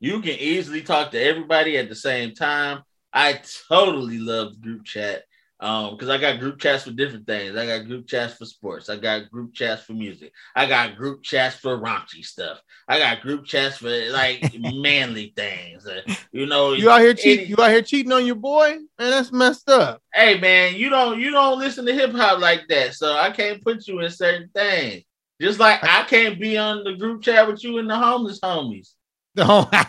[0.00, 2.82] You can easily talk to everybody at the same time.
[3.12, 5.22] I totally love group chat
[5.62, 7.56] um because I got group chats for different things.
[7.56, 8.88] I got group chats for sports.
[8.90, 10.32] I got group chats for music.
[10.56, 12.60] I got group chats for raunchy stuff.
[12.88, 15.86] I got group chats for like manly things.
[15.86, 17.48] Uh, you know, You out here cheating?
[17.48, 18.78] You out here cheating on your boy?
[18.98, 20.02] Man, that's messed up.
[20.12, 23.62] hey man, you don't you don't listen to hip hop like that, so I can't
[23.62, 25.04] put you in certain things.
[25.40, 28.90] Just like I can't be on the group chat with you and the homeless homies.
[29.34, 29.66] No.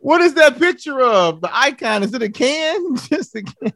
[0.00, 1.40] what is that picture of?
[1.40, 2.02] The icon?
[2.02, 2.96] Is it a can?
[3.08, 3.72] Just a can,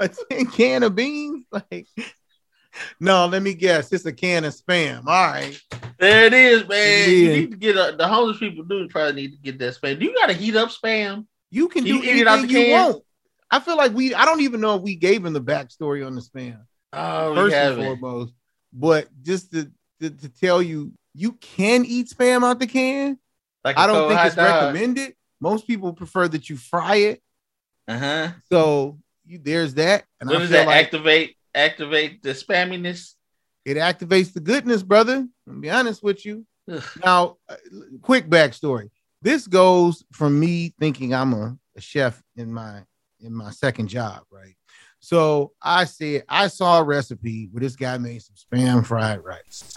[0.00, 1.46] a tin can of beans?
[1.50, 1.86] Like,
[3.00, 3.92] no, let me guess.
[3.92, 5.06] It's a can of spam.
[5.06, 5.58] All right.
[5.98, 7.08] There it is, man.
[7.10, 9.98] You need to get a, the homeless people do probably need to get that spam.
[10.00, 11.26] Do you got to heat up spam?
[11.50, 12.92] You can You do eat it out anything the you can?
[12.92, 13.04] want.
[13.50, 16.16] I feel like we, I don't even know if we gave him the backstory on
[16.16, 16.58] the spam.
[16.92, 18.32] Oh, first and foremost.
[18.72, 23.18] But just to, to, to tell you, you can eat spam out the can.
[23.62, 25.14] Like I don't think it's recommended.
[25.44, 27.22] Most people prefer that you fry it.
[27.86, 28.28] Uh huh.
[28.50, 30.04] So you, there's that.
[30.20, 31.36] And What I does that like activate?
[31.54, 33.12] Activate the spamminess.
[33.66, 35.26] it activates the goodness, brother.
[35.48, 36.46] I'll be honest with you.
[36.70, 36.82] Ugh.
[37.04, 37.56] Now, uh,
[38.00, 38.88] quick backstory.
[39.22, 42.82] This goes from me thinking I'm a, a chef in my
[43.20, 44.56] in my second job, right?
[45.00, 49.74] So I said I saw a recipe where this guy made some spam fried rice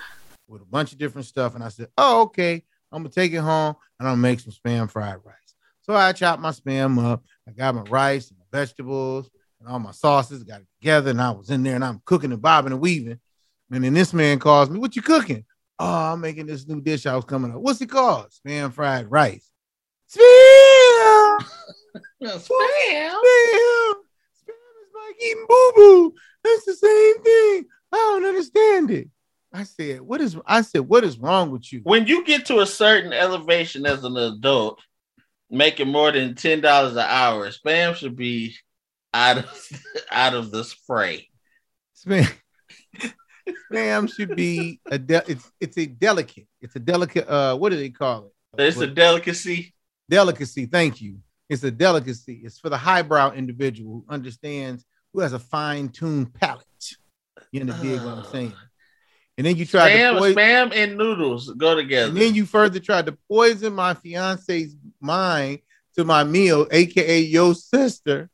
[0.47, 2.63] with a bunch of different stuff, and I said, "Oh, okay.
[2.91, 5.46] I'm gonna take it home and I'm gonna make some spam fried rice."
[5.87, 7.23] So I chopped my spam up.
[7.47, 11.21] I got my rice and my vegetables and all my sauces, got it together, and
[11.21, 13.19] I was in there and I'm cooking and bobbing and weaving.
[13.71, 15.45] And then this man calls me, What you cooking?
[15.79, 17.61] Oh, I'm making this new dish I was coming up.
[17.61, 18.27] What's it called?
[18.31, 19.49] Spam fried rice.
[20.09, 20.19] Spam!
[22.23, 22.39] Spam.
[22.39, 23.13] Spam!
[24.43, 26.13] Spam is like eating boo-boo.
[26.43, 27.65] That's the same thing.
[27.93, 29.09] I don't understand it.
[29.53, 31.81] I said, what is I said, what is wrong with you?
[31.83, 34.81] When you get to a certain elevation as an adult,
[35.49, 38.55] making more than ten dollars an hour, spam should be
[39.13, 39.69] out of
[40.11, 41.29] out of the spray.
[41.95, 42.31] Spam.
[43.71, 46.47] Spam should be a de- it's it's a delicate.
[46.61, 48.61] It's a delicate uh what do they call it?
[48.61, 49.73] It's a delicacy.
[50.09, 50.65] delicacy.
[50.65, 51.19] Thank you.
[51.49, 52.41] It's a delicacy.
[52.43, 56.65] It's for the highbrow individual who understands, who has a fine-tuned palate.
[57.51, 58.53] You understand what I'm saying?
[59.37, 62.09] And then you try Spam, to poison, spam and noodles go together.
[62.09, 65.59] and then you further tried to poison my fiance's mind
[65.95, 68.29] to my meal, aka your sister,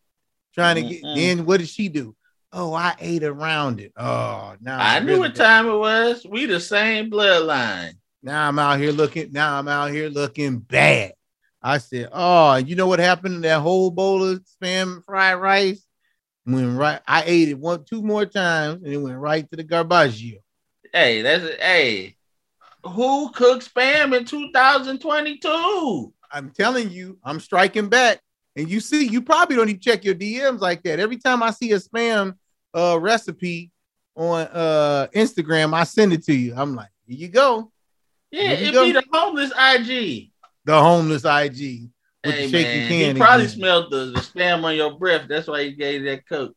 [0.53, 1.01] trying to get.
[1.15, 2.15] Then what did she do?
[2.53, 3.91] Oh, I ate around it.
[3.97, 6.25] Oh, now I knew really what time it was.
[6.29, 7.93] We the same bloodline.
[8.21, 9.31] Now I'm out here looking.
[9.33, 11.13] Now I'm out here looking bad.
[11.61, 15.83] I said, "Oh, you know what happened to that whole bowl of spam fried rice?
[16.45, 17.01] Went right.
[17.07, 20.37] I ate it one, two more times, and it went right to the garbaggio.
[20.93, 21.59] Hey, that's it.
[21.61, 22.15] Hey,
[22.83, 26.13] who cooked spam in 2022?
[26.31, 28.19] I'm telling you, I'm striking back.
[28.55, 30.99] And you see, you probably don't even check your DMs like that.
[30.99, 32.35] Every time I see a spam
[32.75, 33.71] uh, recipe
[34.15, 36.53] on uh, Instagram, I send it to you.
[36.55, 37.71] I'm like, here you go.
[38.29, 38.83] Yeah, you it'd go.
[38.85, 40.31] be the homeless IG.
[40.65, 41.89] The homeless IG
[42.23, 43.15] with Hey, the shaky man, can.
[43.15, 43.55] he probably again.
[43.55, 45.27] smelled the, the spam on your breath.
[45.27, 46.55] That's why he gave you that coke.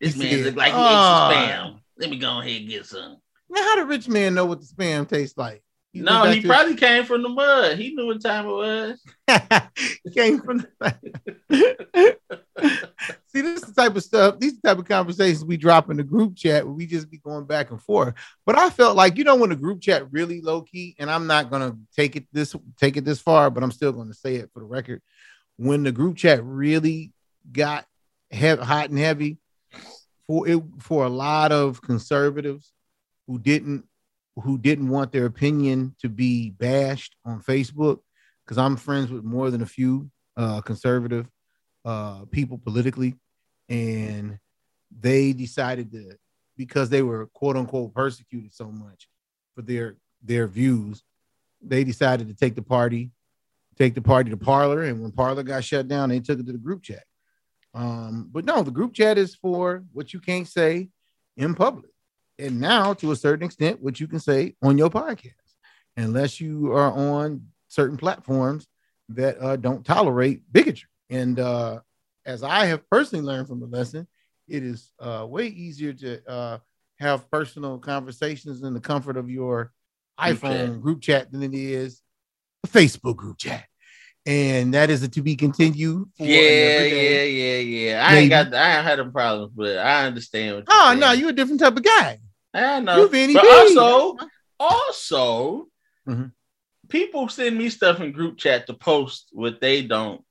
[0.00, 1.80] This He man said, look like he "Ah." ate some spam.
[1.98, 3.16] Let me go ahead and get some.
[3.48, 5.62] Now, how the rich man know what the spam tastes like?
[5.96, 7.78] He no, he probably came from the mud.
[7.78, 9.02] He knew what time it was.
[10.04, 10.66] he came from.
[10.78, 10.96] The...
[13.28, 14.38] See, this is the type of stuff.
[14.38, 17.46] These type of conversations we drop in the group chat where we just be going
[17.46, 18.14] back and forth.
[18.44, 21.26] But I felt like you know when the group chat really low key, and I'm
[21.26, 24.50] not gonna take it this take it this far, but I'm still gonna say it
[24.52, 25.00] for the record.
[25.56, 27.12] When the group chat really
[27.50, 27.86] got
[28.28, 29.38] he- hot and heavy
[30.26, 32.72] for it for a lot of conservatives
[33.26, 33.84] who didn't
[34.42, 38.00] who didn't want their opinion to be bashed on Facebook
[38.44, 41.26] because I'm friends with more than a few uh, conservative
[41.84, 43.14] uh, people politically,
[43.68, 44.38] and
[45.00, 46.16] they decided to
[46.56, 49.08] because they were quote unquote persecuted so much
[49.54, 51.02] for their their views,
[51.62, 53.10] they decided to take the party,
[53.78, 56.52] take the party to Parler, and when Parler got shut down, they took it to
[56.52, 57.04] the group chat.
[57.74, 60.88] Um, but no, the group chat is for what you can't say
[61.36, 61.90] in public,
[62.38, 65.32] and now to a certain extent, what you can say on your podcast,
[65.96, 68.66] unless you are on certain platforms
[69.10, 70.88] that uh, don't tolerate bigotry.
[71.10, 71.80] And uh,
[72.24, 74.06] as I have personally learned from the lesson,
[74.48, 76.58] it is uh, way easier to uh,
[76.98, 79.72] have personal conversations in the comfort of your
[80.18, 80.80] Group iPhone chat.
[80.80, 82.00] group chat than it is
[82.64, 83.64] a Facebook group chat.
[84.24, 86.08] And that is a to be continued.
[86.18, 86.26] Yeah,
[86.82, 88.04] yeah, yeah, yeah.
[88.06, 88.22] I Maybe.
[88.22, 90.56] ain't got, I ain't had them problems, but I understand.
[90.56, 92.18] What Oh no, you're a different type of guy.
[92.56, 93.06] I know.
[93.08, 93.48] Vinny but B.
[93.48, 94.16] also,
[94.58, 95.68] also,
[96.08, 96.32] Mhm.
[96.88, 100.22] people send me stuff in group chat to post what they don't.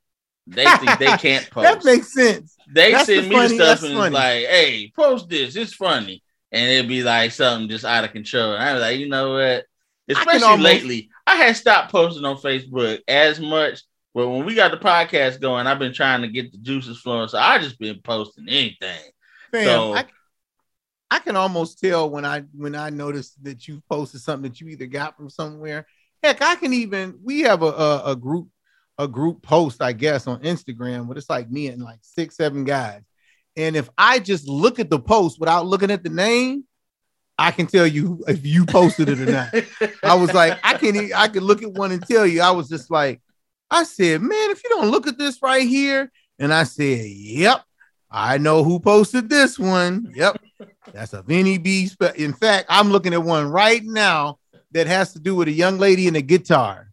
[0.46, 1.64] They think they can't post.
[1.64, 2.56] That makes sense.
[2.68, 4.06] they that's send the me funny- stuff and funny.
[4.06, 5.56] it's like, "Hey, post this.
[5.56, 8.54] It's funny," and it'd be like something just out of control.
[8.54, 9.64] And I was like, you know what?
[10.08, 13.80] Especially almost- lately, I had stopped posting on Facebook as much.
[14.14, 17.28] But when we got the podcast going, I've been trying to get the juices flowing,
[17.28, 18.98] so I just been posting anything.
[19.50, 20.04] Fam, So- I,
[21.10, 24.68] I can almost tell when I when I notice that you posted something that you
[24.68, 25.86] either got from somewhere.
[26.22, 28.48] Heck, I can even we have a, a, a group
[28.98, 32.64] a group post, I guess, on Instagram, but it's like me and like six, seven
[32.64, 33.02] guys.
[33.56, 36.64] And if I just look at the post without looking at the name,
[37.38, 39.54] I can tell you if you posted it or not.
[40.02, 42.40] I was like, I can I could look at one and tell you.
[42.40, 43.20] I was just like,
[43.70, 47.62] I said, man, if you don't look at this right here, and I said, yep,
[48.10, 50.12] I know who posted this one.
[50.14, 50.40] Yep,
[50.92, 51.86] that's a Vinny B.
[51.86, 54.38] Spe- In fact, I'm looking at one right now
[54.72, 56.90] that has to do with a young lady and a guitar,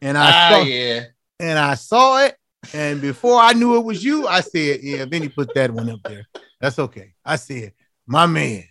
[0.00, 1.04] and I ah, saw yeah.
[1.40, 2.36] and I saw it,
[2.72, 6.00] and before I knew it was you, I said, yeah, Vinny put that one up
[6.04, 6.26] there.
[6.60, 7.14] That's okay.
[7.24, 7.72] I said,
[8.06, 8.64] my man.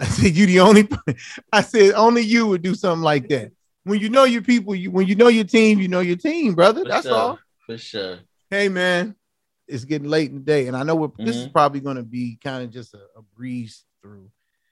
[0.00, 0.88] I said, you the only.
[1.52, 3.52] I said, only you would do something like that.
[3.84, 6.54] When you know your people, you when you know your team, you know your team,
[6.54, 6.82] brother.
[6.82, 7.38] For That's sure, all.
[7.66, 8.18] For sure.
[8.50, 9.14] Hey, man,
[9.66, 11.52] it's getting late in the day, and I know we're, this is Mhm.
[11.52, 14.30] probably going to be kind of just a, a breeze through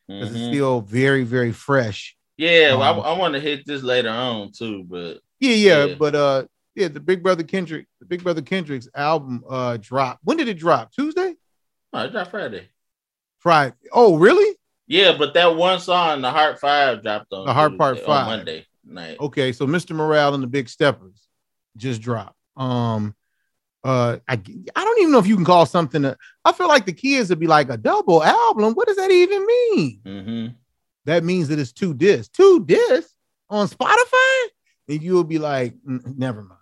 [0.08, 0.34] because Mhm.
[0.34, 2.16] it's still very, very fresh.
[2.36, 5.84] Yeah, well, Um, I, I want to hit this later on too, but Yeah, yeah,
[5.86, 5.94] Yeah.
[5.94, 10.20] but uh, yeah, the Big Brother Kendrick, the Big Brother Kendrick's album uh dropped.
[10.24, 10.92] When did it drop?
[10.92, 11.34] Tuesday,
[11.92, 12.68] oh, it's not Friday.
[13.38, 13.74] Friday.
[13.92, 14.56] Oh, really?
[14.86, 18.08] Yeah, but that one song, the Heart Five, dropped on The Heart Part Five.
[18.08, 19.18] on Monday night.
[19.20, 19.94] Okay, so Mr.
[19.94, 21.26] Morale and the Big Steppers
[21.76, 22.36] just dropped.
[22.56, 23.14] Um,
[23.84, 26.04] uh, I I don't even know if you can call something.
[26.04, 28.74] A, I feel like the kids would be like a double album.
[28.74, 30.00] What does that even mean?
[30.04, 30.46] hmm
[31.04, 33.14] That means that it's two discs, two discs
[33.50, 34.46] on Spotify,
[34.88, 36.60] and you'll be like, "Mm, never mind.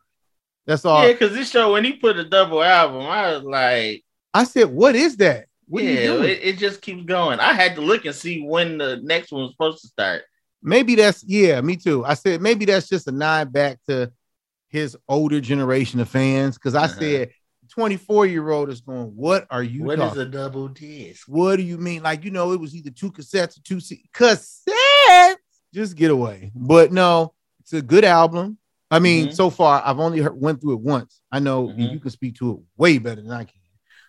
[0.66, 1.04] That's all.
[1.06, 4.64] Yeah, because this show when he put a double album, I was like, I said,
[4.70, 5.46] what is that?
[5.66, 7.38] What yeah, it, it just keeps going.
[7.40, 10.22] I had to look and see when the next one was supposed to start.
[10.62, 12.04] maybe that's yeah, me too.
[12.04, 14.12] I said maybe that's just a nod back to
[14.70, 16.98] his older generation of fans because I Uh-huh.
[17.00, 17.30] said
[17.68, 20.22] 24 year old is going, what are you What is talking?
[20.22, 21.28] a double disc?
[21.28, 22.02] What do you mean?
[22.02, 25.36] Like you know, it was either two cassettes or two C- cassettes.
[25.74, 26.50] Just get away.
[26.54, 28.58] But no, it's a good album.
[28.90, 29.34] I mean, Mhm.
[29.34, 31.20] so far I've only heard, went through it once.
[31.30, 31.92] I know Mhm.
[31.92, 33.60] you can speak to it way better than I can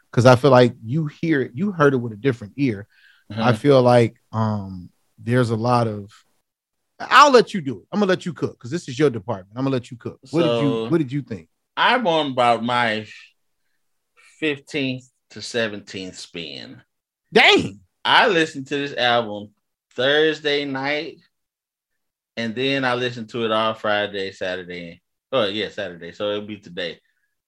[0.09, 2.87] because I feel like you hear it, you heard it with a different ear.
[3.29, 3.41] Uh-huh.
[3.43, 4.89] I feel like um
[5.19, 6.11] there's a lot of
[7.09, 7.85] I'll let you do it.
[7.91, 9.51] I'm gonna let you cook because this is your department.
[9.55, 10.19] I'm gonna let you cook.
[10.31, 11.47] What did you what did you think?
[11.75, 13.07] I'm on about my
[14.41, 16.81] 15th to 17th spin.
[17.31, 17.79] Dang.
[18.03, 19.51] I listened to this album
[19.95, 21.17] Thursday night
[22.37, 25.01] and then I listened to it all Friday, Saturday.
[25.31, 26.11] Oh yeah, Saturday.
[26.11, 26.99] So it'll be today.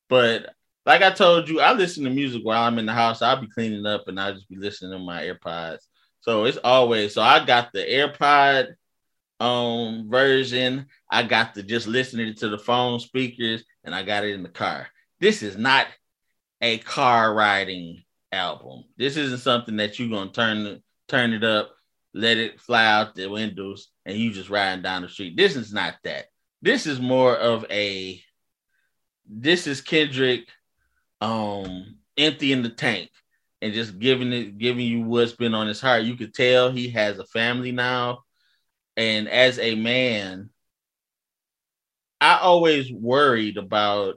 [0.10, 0.54] But
[0.86, 3.22] like I told you, I listen to music while I'm in the house.
[3.22, 5.80] I'll be cleaning up and I'll just be listening to my AirPods.
[6.22, 8.74] So it's always so I got the AirPod
[9.44, 10.88] um version.
[11.12, 14.50] I got to just listening to the phone speakers and I got it in the
[14.50, 14.88] car.
[15.20, 15.88] This is not
[16.62, 18.86] a car riding album.
[18.98, 21.76] This isn't something that you're gonna turn turn it up,
[22.14, 25.36] let it fly out the windows, and you just riding down the street.
[25.36, 26.28] This is not that.
[26.62, 28.24] This is more of a
[29.28, 30.48] this is Kendrick
[31.20, 33.10] um emptying the tank
[33.62, 36.04] and just giving it giving you what's been on his heart.
[36.04, 38.24] You could tell he has a family now.
[38.96, 40.50] And as a man,
[42.22, 44.16] I always worried about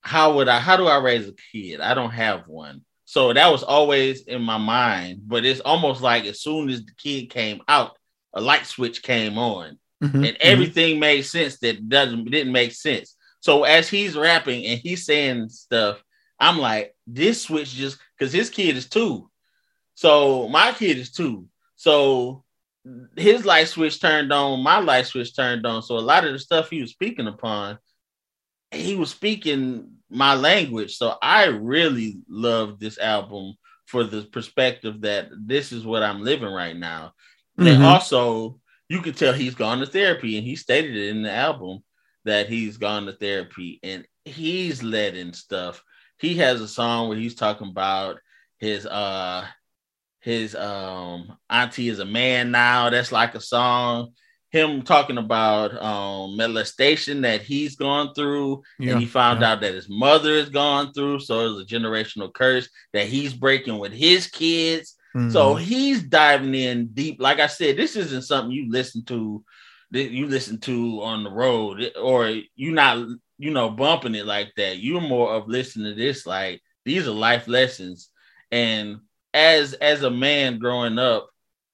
[0.00, 1.80] how would I how do I raise a kid?
[1.80, 2.82] I don't have one.
[3.04, 6.92] So that was always in my mind, but it's almost like as soon as the
[6.96, 7.96] kid came out,
[8.32, 9.78] a light switch came on.
[10.02, 11.00] Mm-hmm, and everything mm-hmm.
[11.00, 13.16] made sense that doesn't didn't make sense.
[13.40, 16.02] So as he's rapping and he's saying stuff,
[16.40, 19.30] I'm like, this switch just because his kid is two.
[19.94, 21.46] So my kid is two.
[21.76, 22.41] So
[23.16, 25.82] his light switch turned on, my light switch turned on.
[25.82, 27.78] So a lot of the stuff he was speaking upon,
[28.70, 30.96] he was speaking my language.
[30.96, 33.54] So I really love this album
[33.86, 37.12] for the perspective that this is what I'm living right now.
[37.58, 37.68] Mm-hmm.
[37.68, 38.58] And also,
[38.88, 41.82] you could tell he's gone to therapy, and he stated it in the album
[42.24, 45.82] that he's gone to therapy and he's letting stuff.
[46.18, 48.18] He has a song where he's talking about
[48.58, 49.44] his uh
[50.22, 52.90] his um auntie is a man now.
[52.90, 54.12] That's like a song.
[54.50, 59.52] Him talking about um molestation that he's gone through, yeah, and he found yeah.
[59.52, 61.20] out that his mother has gone through.
[61.20, 64.96] So it's a generational curse that he's breaking with his kids.
[65.14, 65.30] Mm-hmm.
[65.30, 67.20] So he's diving in deep.
[67.20, 69.44] Like I said, this isn't something you listen to
[69.90, 73.06] that you listen to on the road, or you're not
[73.38, 74.78] you know bumping it like that.
[74.78, 78.10] You're more of listening to this like these are life lessons,
[78.52, 79.00] and
[79.34, 81.28] as as a man growing up,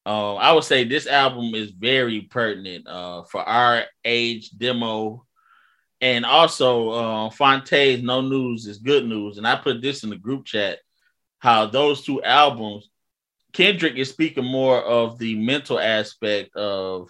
[0.06, 5.24] uh, I would say this album is very pertinent uh, for our age demo.
[6.00, 9.36] And also, uh, Phonte's No News is Good News.
[9.36, 10.78] And I put this in the group chat
[11.40, 12.88] how those two albums,
[13.52, 17.08] Kendrick is speaking more of the mental aspect of,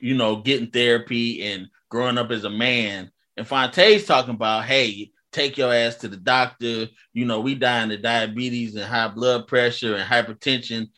[0.00, 3.10] you know, getting therapy and growing up as a man.
[3.36, 6.88] And Phonte's talking about, hey, take your ass to the doctor.
[7.12, 10.88] You know, we dying of diabetes and high blood pressure and hypertension.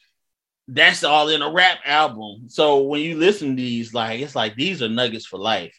[0.67, 2.49] That's all in a rap album.
[2.49, 5.79] So when you listen to these, like it's like these are nuggets for life.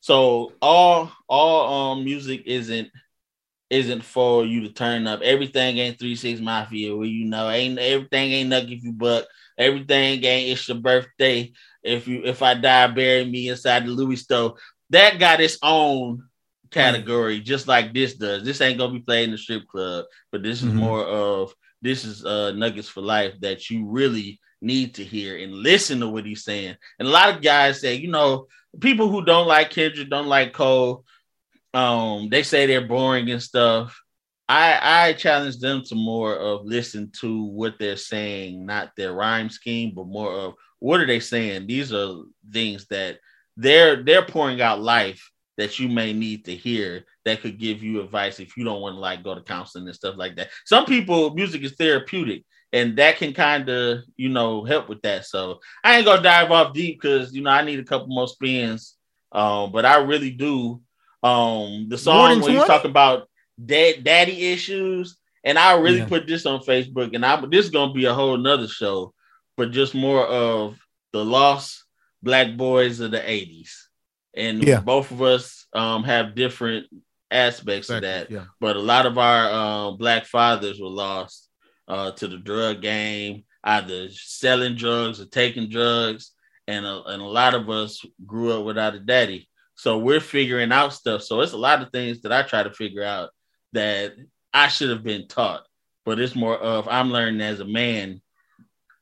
[0.00, 2.88] So all all um music isn't
[3.70, 5.20] isn't for you to turn up.
[5.22, 9.26] Everything ain't three six mafia where you know ain't everything ain't nugget if you buck.
[9.58, 11.52] Everything ain't it's your birthday.
[11.82, 14.58] If you if I die, bury me inside the Louis stove.
[14.90, 16.28] That got its own
[16.76, 18.44] category, just like this does.
[18.44, 20.78] This ain't gonna be played in the strip club, but this is mm-hmm.
[20.78, 25.52] more of this is uh nuggets for life that you really need to hear and
[25.52, 26.76] listen to what he's saying.
[26.98, 28.46] And a lot of guys say, you know,
[28.80, 31.04] people who don't like Kendrick, don't like Cole,
[31.74, 33.98] um, they say they're boring and stuff.
[34.48, 39.50] I I challenge them to more of listen to what they're saying, not their rhyme
[39.50, 41.66] scheme, but more of what are they saying?
[41.66, 42.16] These are
[42.52, 43.18] things that
[43.56, 48.00] they're they're pouring out life that you may need to hear that could give you
[48.00, 50.50] advice if you don't want to like go to counseling and stuff like that.
[50.64, 55.24] Some people, music is therapeutic, and that can kind of you know help with that.
[55.24, 58.28] So I ain't gonna dive off deep because you know I need a couple more
[58.28, 58.94] spins.
[59.32, 60.80] Um, but I really do.
[61.22, 63.28] Um, the song where you talk about
[63.64, 66.06] dad daddy issues, and I really yeah.
[66.06, 69.14] put this on Facebook, and I this is gonna be a whole nother show,
[69.56, 70.78] but just more of
[71.12, 71.84] the lost
[72.22, 73.85] black boys of the 80s
[74.36, 74.80] and yeah.
[74.80, 76.86] both of us um, have different
[77.30, 77.96] aspects exactly.
[77.96, 78.30] of that.
[78.30, 78.44] Yeah.
[78.60, 81.48] But a lot of our uh, black fathers were lost
[81.88, 86.32] uh, to the drug game, either selling drugs or taking drugs,
[86.68, 89.48] and a, and a lot of us grew up without a daddy.
[89.74, 91.22] So we're figuring out stuff.
[91.22, 93.30] So it's a lot of things that I try to figure out
[93.72, 94.14] that
[94.52, 95.66] I should have been taught,
[96.04, 98.22] but it's more of I'm learning as a man,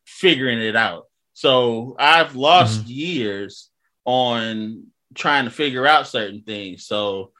[0.04, 1.04] figuring it out.
[1.32, 2.90] So I've lost mm-hmm.
[2.90, 3.70] years
[4.04, 6.86] on trying to figure out certain things.
[6.86, 7.32] So,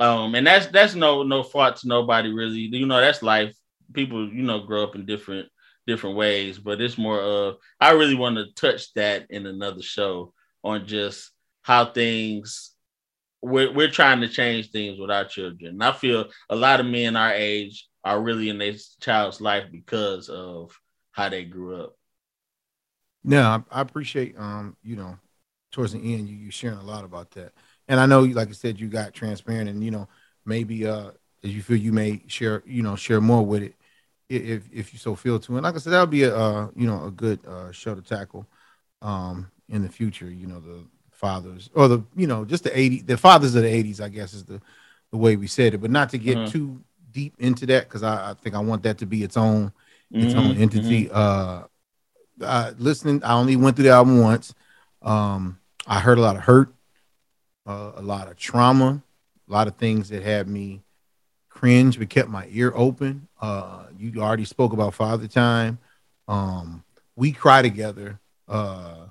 [0.00, 2.58] um, and that's that's no no fault to nobody really.
[2.58, 3.56] You know, that's life.
[3.92, 5.48] People, you know, grow up in different
[5.86, 10.32] different ways, but it's more of I really want to touch that in another show
[10.64, 11.30] on just
[11.62, 12.72] how things
[13.42, 15.74] we're we're trying to change things with our children.
[15.74, 19.64] And I feel a lot of men our age are really in their child's life
[19.70, 20.78] because of
[21.12, 21.96] how they grew up.
[23.24, 25.18] Yeah, I, I appreciate um, you know,
[25.76, 27.52] towards the end, you you sharing a lot about that.
[27.86, 30.08] And I know, like I said, you got transparent, and you know,
[30.46, 31.10] maybe uh,
[31.44, 33.74] as you feel you may share, you know, share more with it
[34.30, 35.54] if if you so feel to.
[35.56, 38.00] And like I said, that'll be a uh, you know a good uh, show to
[38.00, 38.46] tackle
[39.02, 40.30] um, in the future.
[40.30, 43.68] You know, the fathers or the you know just the 80 the fathers of the
[43.68, 44.62] 80s, I guess is the
[45.10, 46.50] the way we said it, but not to get Mhm.
[46.50, 46.80] too
[47.12, 49.72] deep into that because I, I think I want that to be its own
[50.18, 51.10] its Mhm, own entity.
[51.10, 51.64] Uh,
[52.40, 54.54] uh, listening, I only went through the album once.
[55.02, 56.72] Um, I heard a lot of hurt,
[57.66, 59.02] uh, a lot of trauma,
[59.48, 60.82] a lot of things that had me
[61.48, 63.28] cringe, but kept my ear open.
[63.40, 65.78] Uh, you already spoke about Father Time.
[66.28, 66.82] Um,
[67.14, 68.18] we cry together
[68.48, 69.06] uh,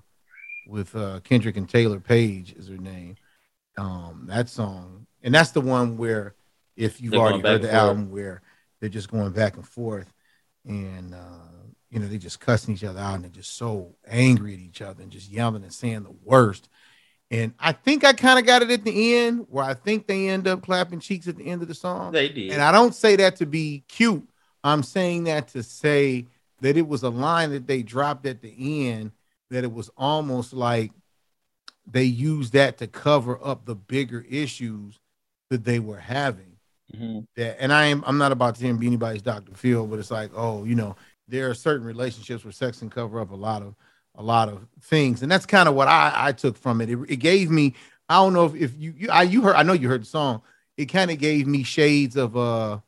[0.67, 3.15] with uh, Kendrick and Taylour Paige is her name.
[3.78, 6.36] Um, that song, and that's the one where,
[6.78, 8.41] if you've They're already heard the album, where
[8.80, 10.13] they're just going back and forth,
[10.65, 11.64] and uh,
[11.96, 14.82] you know they just cussing each other out, and they're just so angry at each
[14.82, 16.68] other, and just yelling and saying the worst.
[17.32, 20.28] And I think I kind of got it at the end, where I think they
[20.28, 22.12] end up clapping cheeks at the end of the song.
[22.12, 22.52] They did.
[22.52, 24.28] And I don't say that to be cute.
[24.62, 26.26] I'm saying that to say
[26.60, 29.12] that it was a line that they dropped at the end
[29.50, 30.91] that it was almost like
[31.89, 35.00] they used that to cover up the bigger issues
[35.50, 36.58] that they were having.
[36.93, 37.26] Mhm.
[37.36, 39.54] That and I am I'm not about to be anybody's Dr.
[39.56, 40.96] Phil, but it's like, oh, you know,
[41.28, 43.76] there are certain relationships where sex can cover up a lot of
[44.17, 45.21] a lot of things.
[45.23, 46.89] And that's kind of what I, I took from it.
[46.89, 46.97] it.
[47.09, 47.73] It gave me,
[48.07, 50.07] I don't know if, if you you I you heard I know you heard the
[50.07, 50.41] song.
[50.78, 52.80] It kind of gave me shades of uh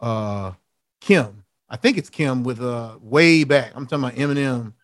[0.00, 0.52] uh
[1.00, 1.44] Kim.
[1.68, 3.72] I think it's Kim with uh way back.
[3.74, 4.74] I'm talking about Eminem.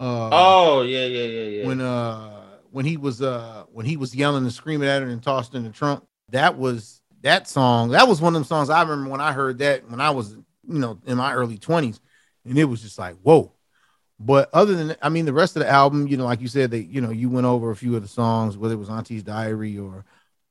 [0.00, 1.66] Uh Oh yeah, yeah, yeah, yeah.
[1.66, 5.22] when uh when he was uh when he was yelling and screaming at her and
[5.22, 6.04] tossed in the trunk.
[6.30, 7.90] That was that song.
[7.90, 10.32] That was one of them songs I remember when I heard that when I was
[10.32, 12.00] you know in my early 20s,
[12.44, 13.52] and it was just like whoa.
[14.20, 16.70] But other than I mean the rest of the album, you know, like you said,
[16.70, 19.22] they you know you went over a few of the songs, whether it was Auntie's
[19.22, 20.04] Diary or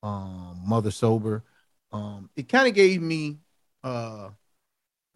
[0.03, 1.43] um, Mother Sober.
[1.91, 3.37] Um, it kind of gave me
[3.83, 4.29] uh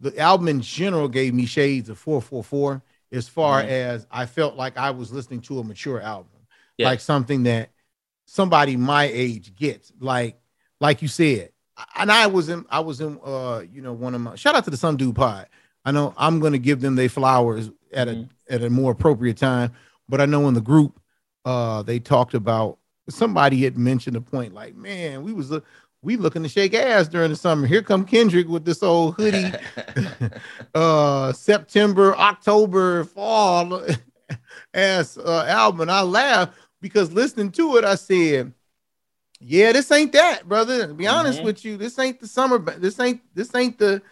[0.00, 3.68] the album in general gave me shades of 444 as far Mhm.
[3.68, 6.86] as I felt like I was listening to a mature album, Yeah.
[6.88, 7.70] like something that
[8.26, 9.92] somebody my age gets.
[9.98, 10.38] Like,
[10.80, 11.50] like you said,
[11.96, 14.64] and I was in, I was in, uh, you know, one of my shout out
[14.64, 15.48] to the Some Dude Pod.
[15.88, 19.72] I know I'm gonna give them their flowers at a at a more appropriate time,
[20.06, 21.00] but I know in the group,
[21.46, 22.76] uh, they talked about
[23.08, 25.50] somebody had mentioned a point like, man, we was
[26.02, 27.66] we looking to shake ass during the summer.
[27.66, 29.50] Here come Kendrick with this old hoodie
[30.74, 33.82] uh September, October, fall
[34.74, 35.80] ass uh, album.
[35.80, 38.52] And I laughed because listening to it, I said,
[39.40, 40.86] Yeah, this ain't that, brother.
[40.86, 41.44] To be honest Mhm.
[41.44, 44.02] with you, this ain't the summer, this ain't this ain't the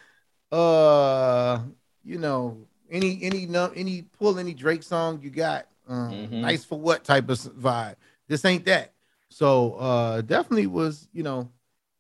[0.53, 1.61] uh
[2.05, 2.57] you know
[2.90, 5.66] any any any pull any Drake song you got.
[5.88, 6.40] Um, Mhm.
[6.40, 7.97] nice for what type of vibe.
[8.28, 8.92] This ain't that.
[9.28, 11.51] So uh definitely was, you know,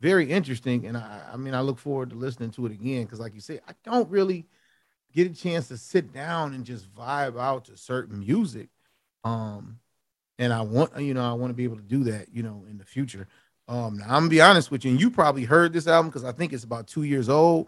[0.00, 0.86] very interesting.
[0.86, 3.40] And I, I mean, I look forward to listening to it again because, like you
[3.40, 4.46] said, I don't really
[5.12, 8.68] get a chance to sit down and just vibe out to certain music.
[9.24, 9.78] Um,
[10.38, 12.64] and I want, you know, I want to be able to do that, you know,
[12.68, 13.26] in the future.
[13.68, 16.24] Um, now I'm gonna be honest with you, and you probably heard this album because
[16.24, 17.66] I think it's about two years old.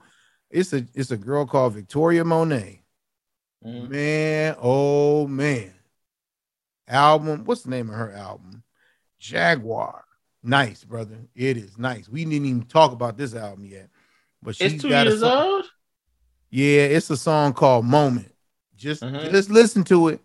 [0.51, 2.83] It's a it's a girl called Victoria Monet.
[3.65, 3.89] Mhm.
[3.89, 5.75] Man, oh man.
[6.87, 8.63] Album, what's the name of her album?
[9.19, 10.05] Jaguar.
[10.43, 11.19] Nice, brother.
[11.35, 12.09] It is nice.
[12.09, 13.91] We didn't even talk about this album yet.
[14.43, 15.65] But she's It's two got years old.
[16.51, 18.33] Yeah, it's a song called Moment.
[18.77, 19.31] Just Mhm.
[19.31, 20.21] just listen to it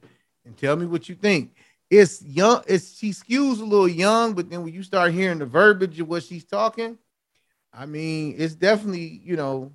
[0.46, 1.56] and tell me what you think.
[1.90, 5.46] It's young, it's she skews a little young, but then when you start hearing the
[5.46, 6.98] verbiage of what she's talking,
[7.74, 9.74] I mean, it's definitely, you know,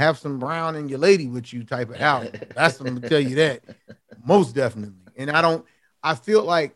[0.00, 2.40] have some brown and your lady with you type of album.
[2.54, 3.62] That's I'm gonna tell you that.
[4.24, 5.12] Most definitely.
[5.16, 5.64] And I don't
[6.02, 6.74] I feel like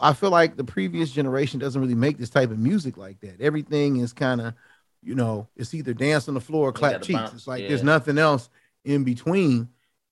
[0.00, 3.40] I feel like the previous generation doesn't really make this type of music like that.
[3.40, 4.54] Everything is kind of,
[5.02, 7.18] you know, it's either dance on the floor or clap cheeks.
[7.18, 7.68] bounce, it's like yeah.
[7.68, 8.48] there's nothing else
[8.84, 9.68] in between.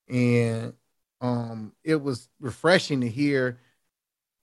[0.09, 0.75] And
[1.23, 3.59] um it was refreshing to hear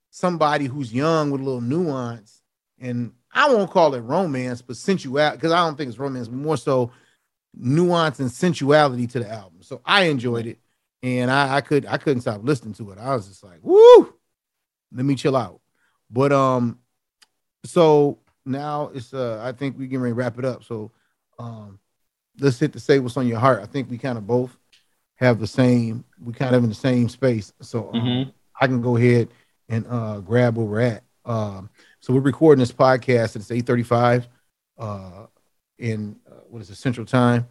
[0.09, 2.41] somebody who's young with a little nuance
[2.79, 6.37] and I won't call it romance, but sensuality, because I don't think it's romance, but
[6.37, 6.91] more so
[7.59, 9.61] nuance and sensuality to the album.
[9.61, 10.59] So I enjoyed it,
[11.03, 12.99] and I, I could I couldn't stop listening to it.
[12.99, 14.13] I was just like, woo,
[14.93, 15.59] let me chill out.
[16.09, 16.79] But um,
[17.65, 20.63] so now it's uh, I think we can ready to wrap it up.
[20.63, 20.91] So
[21.39, 21.79] um,
[22.39, 23.61] let's hit the say what's on your heart.
[23.61, 24.57] I think we kind of both
[25.15, 26.05] have the same.
[26.23, 27.51] We kind of in the same space.
[27.61, 28.33] So um, Mhm.
[28.59, 29.29] I can go ahead
[29.69, 31.03] and uh, grab where we're at.
[31.25, 33.35] Um, so we're recording this podcast.
[33.35, 34.27] It's eight thirty-five
[34.77, 35.25] uh,
[35.77, 36.15] in
[36.49, 37.47] what is it Central Time.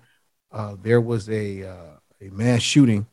[0.52, 3.06] Uh, there was a uh, a mass shooting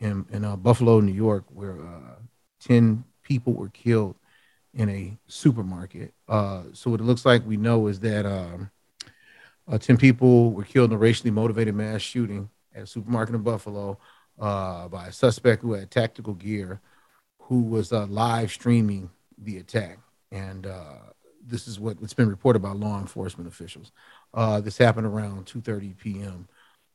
[0.00, 2.16] in in uh, Buffalo, New York, where uh,
[2.60, 4.16] ten people were killed
[4.74, 6.12] in a supermarket.
[6.28, 8.70] Uh, so what it looks like we know is that um,
[9.66, 13.40] uh, 10 people were killed in a racially motivated mass shooting at a supermarket in
[13.40, 13.98] Buffalo
[14.38, 16.78] by a suspect who had tactical gear
[17.38, 19.08] who was live streaming
[19.38, 19.98] the attack.
[20.30, 20.66] And
[21.46, 23.92] this is what, what's been reported by law enforcement officials.
[24.34, 26.48] Uh, this happened around 2.30 p.m.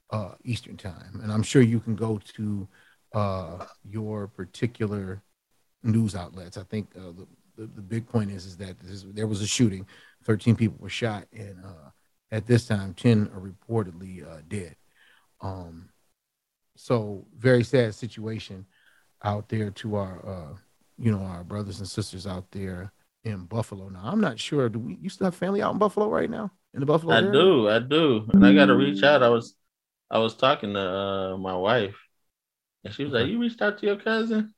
[0.10, 1.20] Uh, Eastern time.
[1.24, 2.68] And I'm sure you can go to
[3.14, 5.22] uh, your particular
[5.84, 6.58] news outlets.
[6.58, 7.28] I think uh, the,
[7.58, 9.86] the, the, big point is, is that is, there was a shooting.
[10.24, 11.26] 13 people were shot.
[11.34, 11.90] And uh,
[12.32, 14.76] at this time, 10 are reportedly uh, dead.
[15.42, 15.90] Um,
[16.76, 18.66] so very sad situation
[19.24, 20.58] out there to our,
[20.98, 22.92] you know, our brothers and sisters out there
[23.24, 23.90] in Buffalo.
[23.90, 24.70] Now, I'm not sure.
[24.70, 24.98] Do we?
[25.02, 26.52] You still have family out in Buffalo right now?
[26.74, 27.14] In the Buffalo?
[27.14, 27.32] I area?
[27.32, 29.24] do, I do, and I got to reach out.
[29.24, 29.56] I was,
[30.10, 31.98] I was talking to uh, my wife,
[32.84, 34.54] and she was like, "You reached out to your cousin."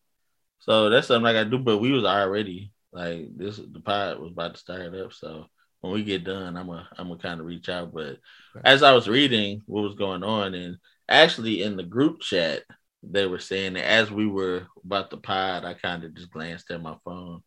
[0.59, 1.57] So that's something I got to do.
[1.59, 3.57] But we was already like this.
[3.57, 5.47] The pod was about to start up, so
[5.81, 7.93] when we get done, I'm a I'm gonna kind of reach out.
[7.93, 8.19] But
[8.63, 10.77] as I was reading what was going on, and
[11.09, 12.61] actually in the group chat,
[13.03, 16.71] they were saying that as we were about the pod, I kind of just glanced
[16.71, 17.43] at my phone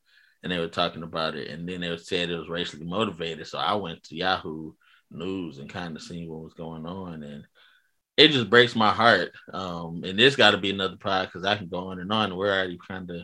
[0.47, 1.51] and they were talking about it.
[1.51, 3.49] And then they said it was racially motivated.
[3.49, 4.75] So I went to Yahoo
[5.11, 7.25] News and kind of seen what was going on.
[7.25, 7.45] And
[8.17, 9.33] it just breaks my heart.
[9.53, 12.37] Um, and this got to be another pod because I can go on and on.
[12.37, 13.23] We're already kind of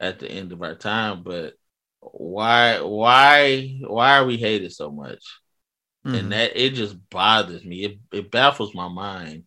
[0.00, 1.52] at the end of our time, but
[2.00, 5.22] why, why, why are we hated so much?
[6.06, 6.14] Mm-hmm.
[6.14, 7.84] And that it just bothers me.
[7.84, 9.44] It, it baffles my mind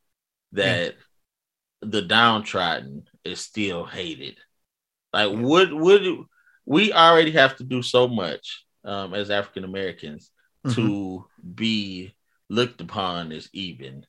[0.52, 1.90] that mm-hmm.
[1.90, 4.38] the downtrodden is still hated.
[5.12, 5.40] Like, yeah.
[5.40, 6.04] would would
[6.66, 10.32] we already have to do so much um, as African Americans
[10.66, 10.76] mm-hmm.
[10.76, 12.16] to be
[12.50, 14.06] looked upon as even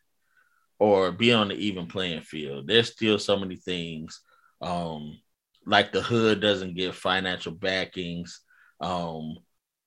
[0.78, 2.66] or be on the even playing field.
[2.66, 4.20] There's still so many things
[4.61, 5.18] um,
[5.64, 8.40] like the hood doesn't get financial backings.
[8.80, 9.38] Um,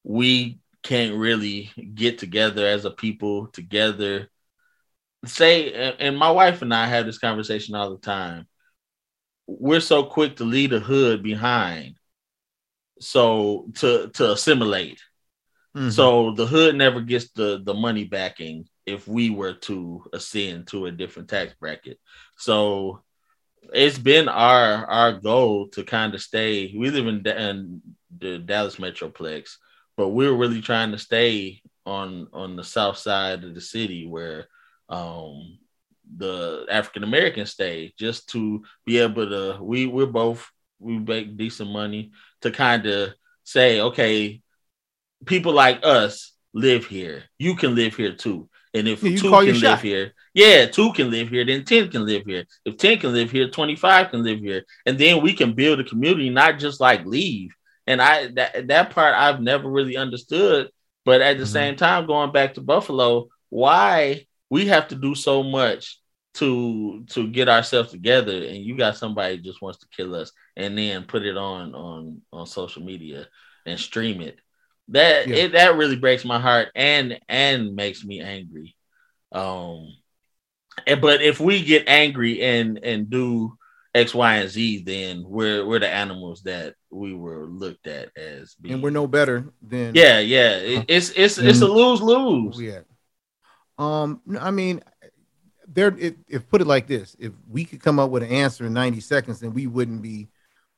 [0.03, 4.30] we can't really get together as a people together.
[5.26, 8.47] Say, and my wife and I have this conversation all the time.
[9.47, 11.99] We're so quick to leave the hood behind
[13.00, 15.02] so to to assimilate.
[15.76, 15.89] Mm-hmm.
[15.89, 20.88] So the hood never gets the the money backing if we were to ascend to
[20.88, 22.00] a different tax bracket.
[22.38, 23.04] So
[23.74, 26.74] it's been our our goal to kind of stay.
[26.76, 27.82] We live in, in
[28.18, 29.52] the Dallas Metroplex,
[29.95, 34.47] but we're really trying to stay on on the south side of the city where
[34.89, 35.60] um
[36.18, 41.70] the African American stay just to be able to we we're both we make decent
[41.70, 43.13] money to kind of
[43.43, 44.41] say, okay,
[45.25, 47.23] people like us live here.
[47.37, 48.49] You can live here too.
[48.73, 52.05] And if yeah, two can live here, yeah, two can live here, then 10 can
[52.05, 52.45] live here.
[52.65, 54.63] If 10 can live here, 25 can live here.
[54.85, 57.51] And then we can build a community, not just like leave.
[57.87, 60.69] And I that that part I've never really understood.
[61.03, 61.53] But at the mm-hmm.
[61.53, 65.99] same time, going back to Buffalo, why we have to do so much
[66.35, 70.78] to to get ourselves together and you got somebody just wants to kill us and
[70.78, 73.28] then put it on on on social media
[73.66, 74.38] and stream it
[74.89, 75.36] that yeah.
[75.36, 78.76] it that really breaks my heart and and makes me angry
[79.32, 79.88] um
[80.88, 83.57] and, but if we get angry and and do
[83.93, 88.55] X, Y, and Z, then we're we're the animals that we were looked at as
[88.55, 88.76] being.
[88.76, 90.57] And we're no better than yeah, yeah.
[90.57, 92.62] It, it's it's it's a lose lose.
[92.62, 92.82] Yeah.
[93.78, 94.82] Um, I mean,
[95.74, 98.66] there if, if put it like this if we could come up with an answer
[98.66, 100.28] in 90 seconds then we wouldn't be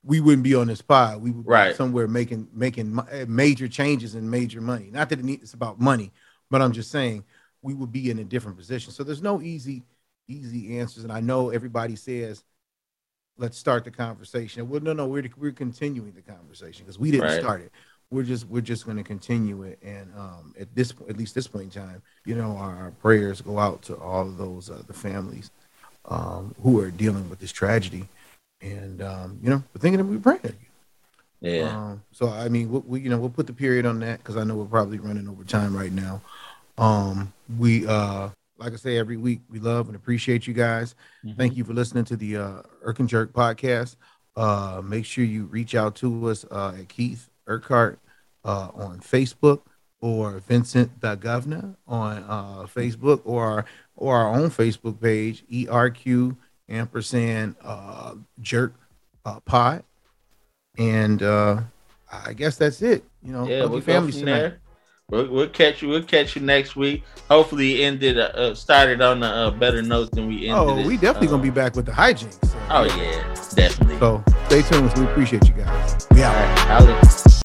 [0.03, 1.75] we wouldn't be on this pod we would be right.
[1.75, 4.89] somewhere making making eh, major changes and major money.
[4.91, 6.11] Not that it needs, it's about money
[6.49, 7.23] but i'm just saying
[7.61, 8.91] we would be in a different position.
[8.91, 9.83] So there's no easy
[10.27, 11.03] easy answers.
[11.03, 12.43] And i know everybody says
[13.37, 14.69] let's start the conversation.
[14.69, 17.39] Well no no we're, we're continuing the conversation because we didn't right.
[17.39, 17.71] start it.
[18.09, 19.79] We're just we're just going to continue it.
[19.81, 23.41] And um, at this at least this point in time you know our, our prayers
[23.41, 25.51] go out to all of those uh, the families
[26.05, 28.07] um, who are dealing with this tragedy
[28.61, 32.47] and um, you know we're thinking of we're praying at you yeah um, so i
[32.47, 34.65] mean we, we, you know we'll put the period on that because i know we're
[34.65, 36.21] probably running over time right now
[36.77, 38.29] um, we uh
[38.61, 40.93] like I say every week, we love and appreciate you guys.
[41.25, 41.37] Mm-hmm.
[41.37, 43.95] Thank you for listening to the uh, Irk and Jerk podcast.
[44.35, 47.99] Uh, make sure you reach out to us uh, at Keith Urquhart
[48.45, 49.61] uh, on Facebook
[49.99, 56.37] or Vincent the Governor on uh, Facebook or our, or our own Facebook page, ERQ
[56.71, 58.73] ampersand uh, Jerk
[59.25, 59.83] uh, Pod.
[60.77, 61.61] And uh,
[62.11, 63.03] I guess that's it.
[63.23, 64.59] You know, yeah, we'll family there.
[65.09, 65.89] We'll, we'll, catch you.
[65.89, 67.03] We'll catch you next week.
[67.29, 70.53] Hopefully, ended uh, uh started on a, a, better note than we ended.
[70.53, 72.45] Oh, we definitely gonna be um, back with the hijinks.
[72.47, 72.57] So.
[72.69, 73.21] Oh yeah,
[73.53, 73.99] definitely.
[73.99, 74.93] So stay tuned.
[74.97, 76.07] We appreciate you guys.
[76.11, 76.35] We out.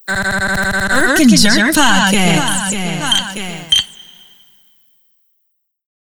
[0.09, 3.23] Irk and Jerk Podcast.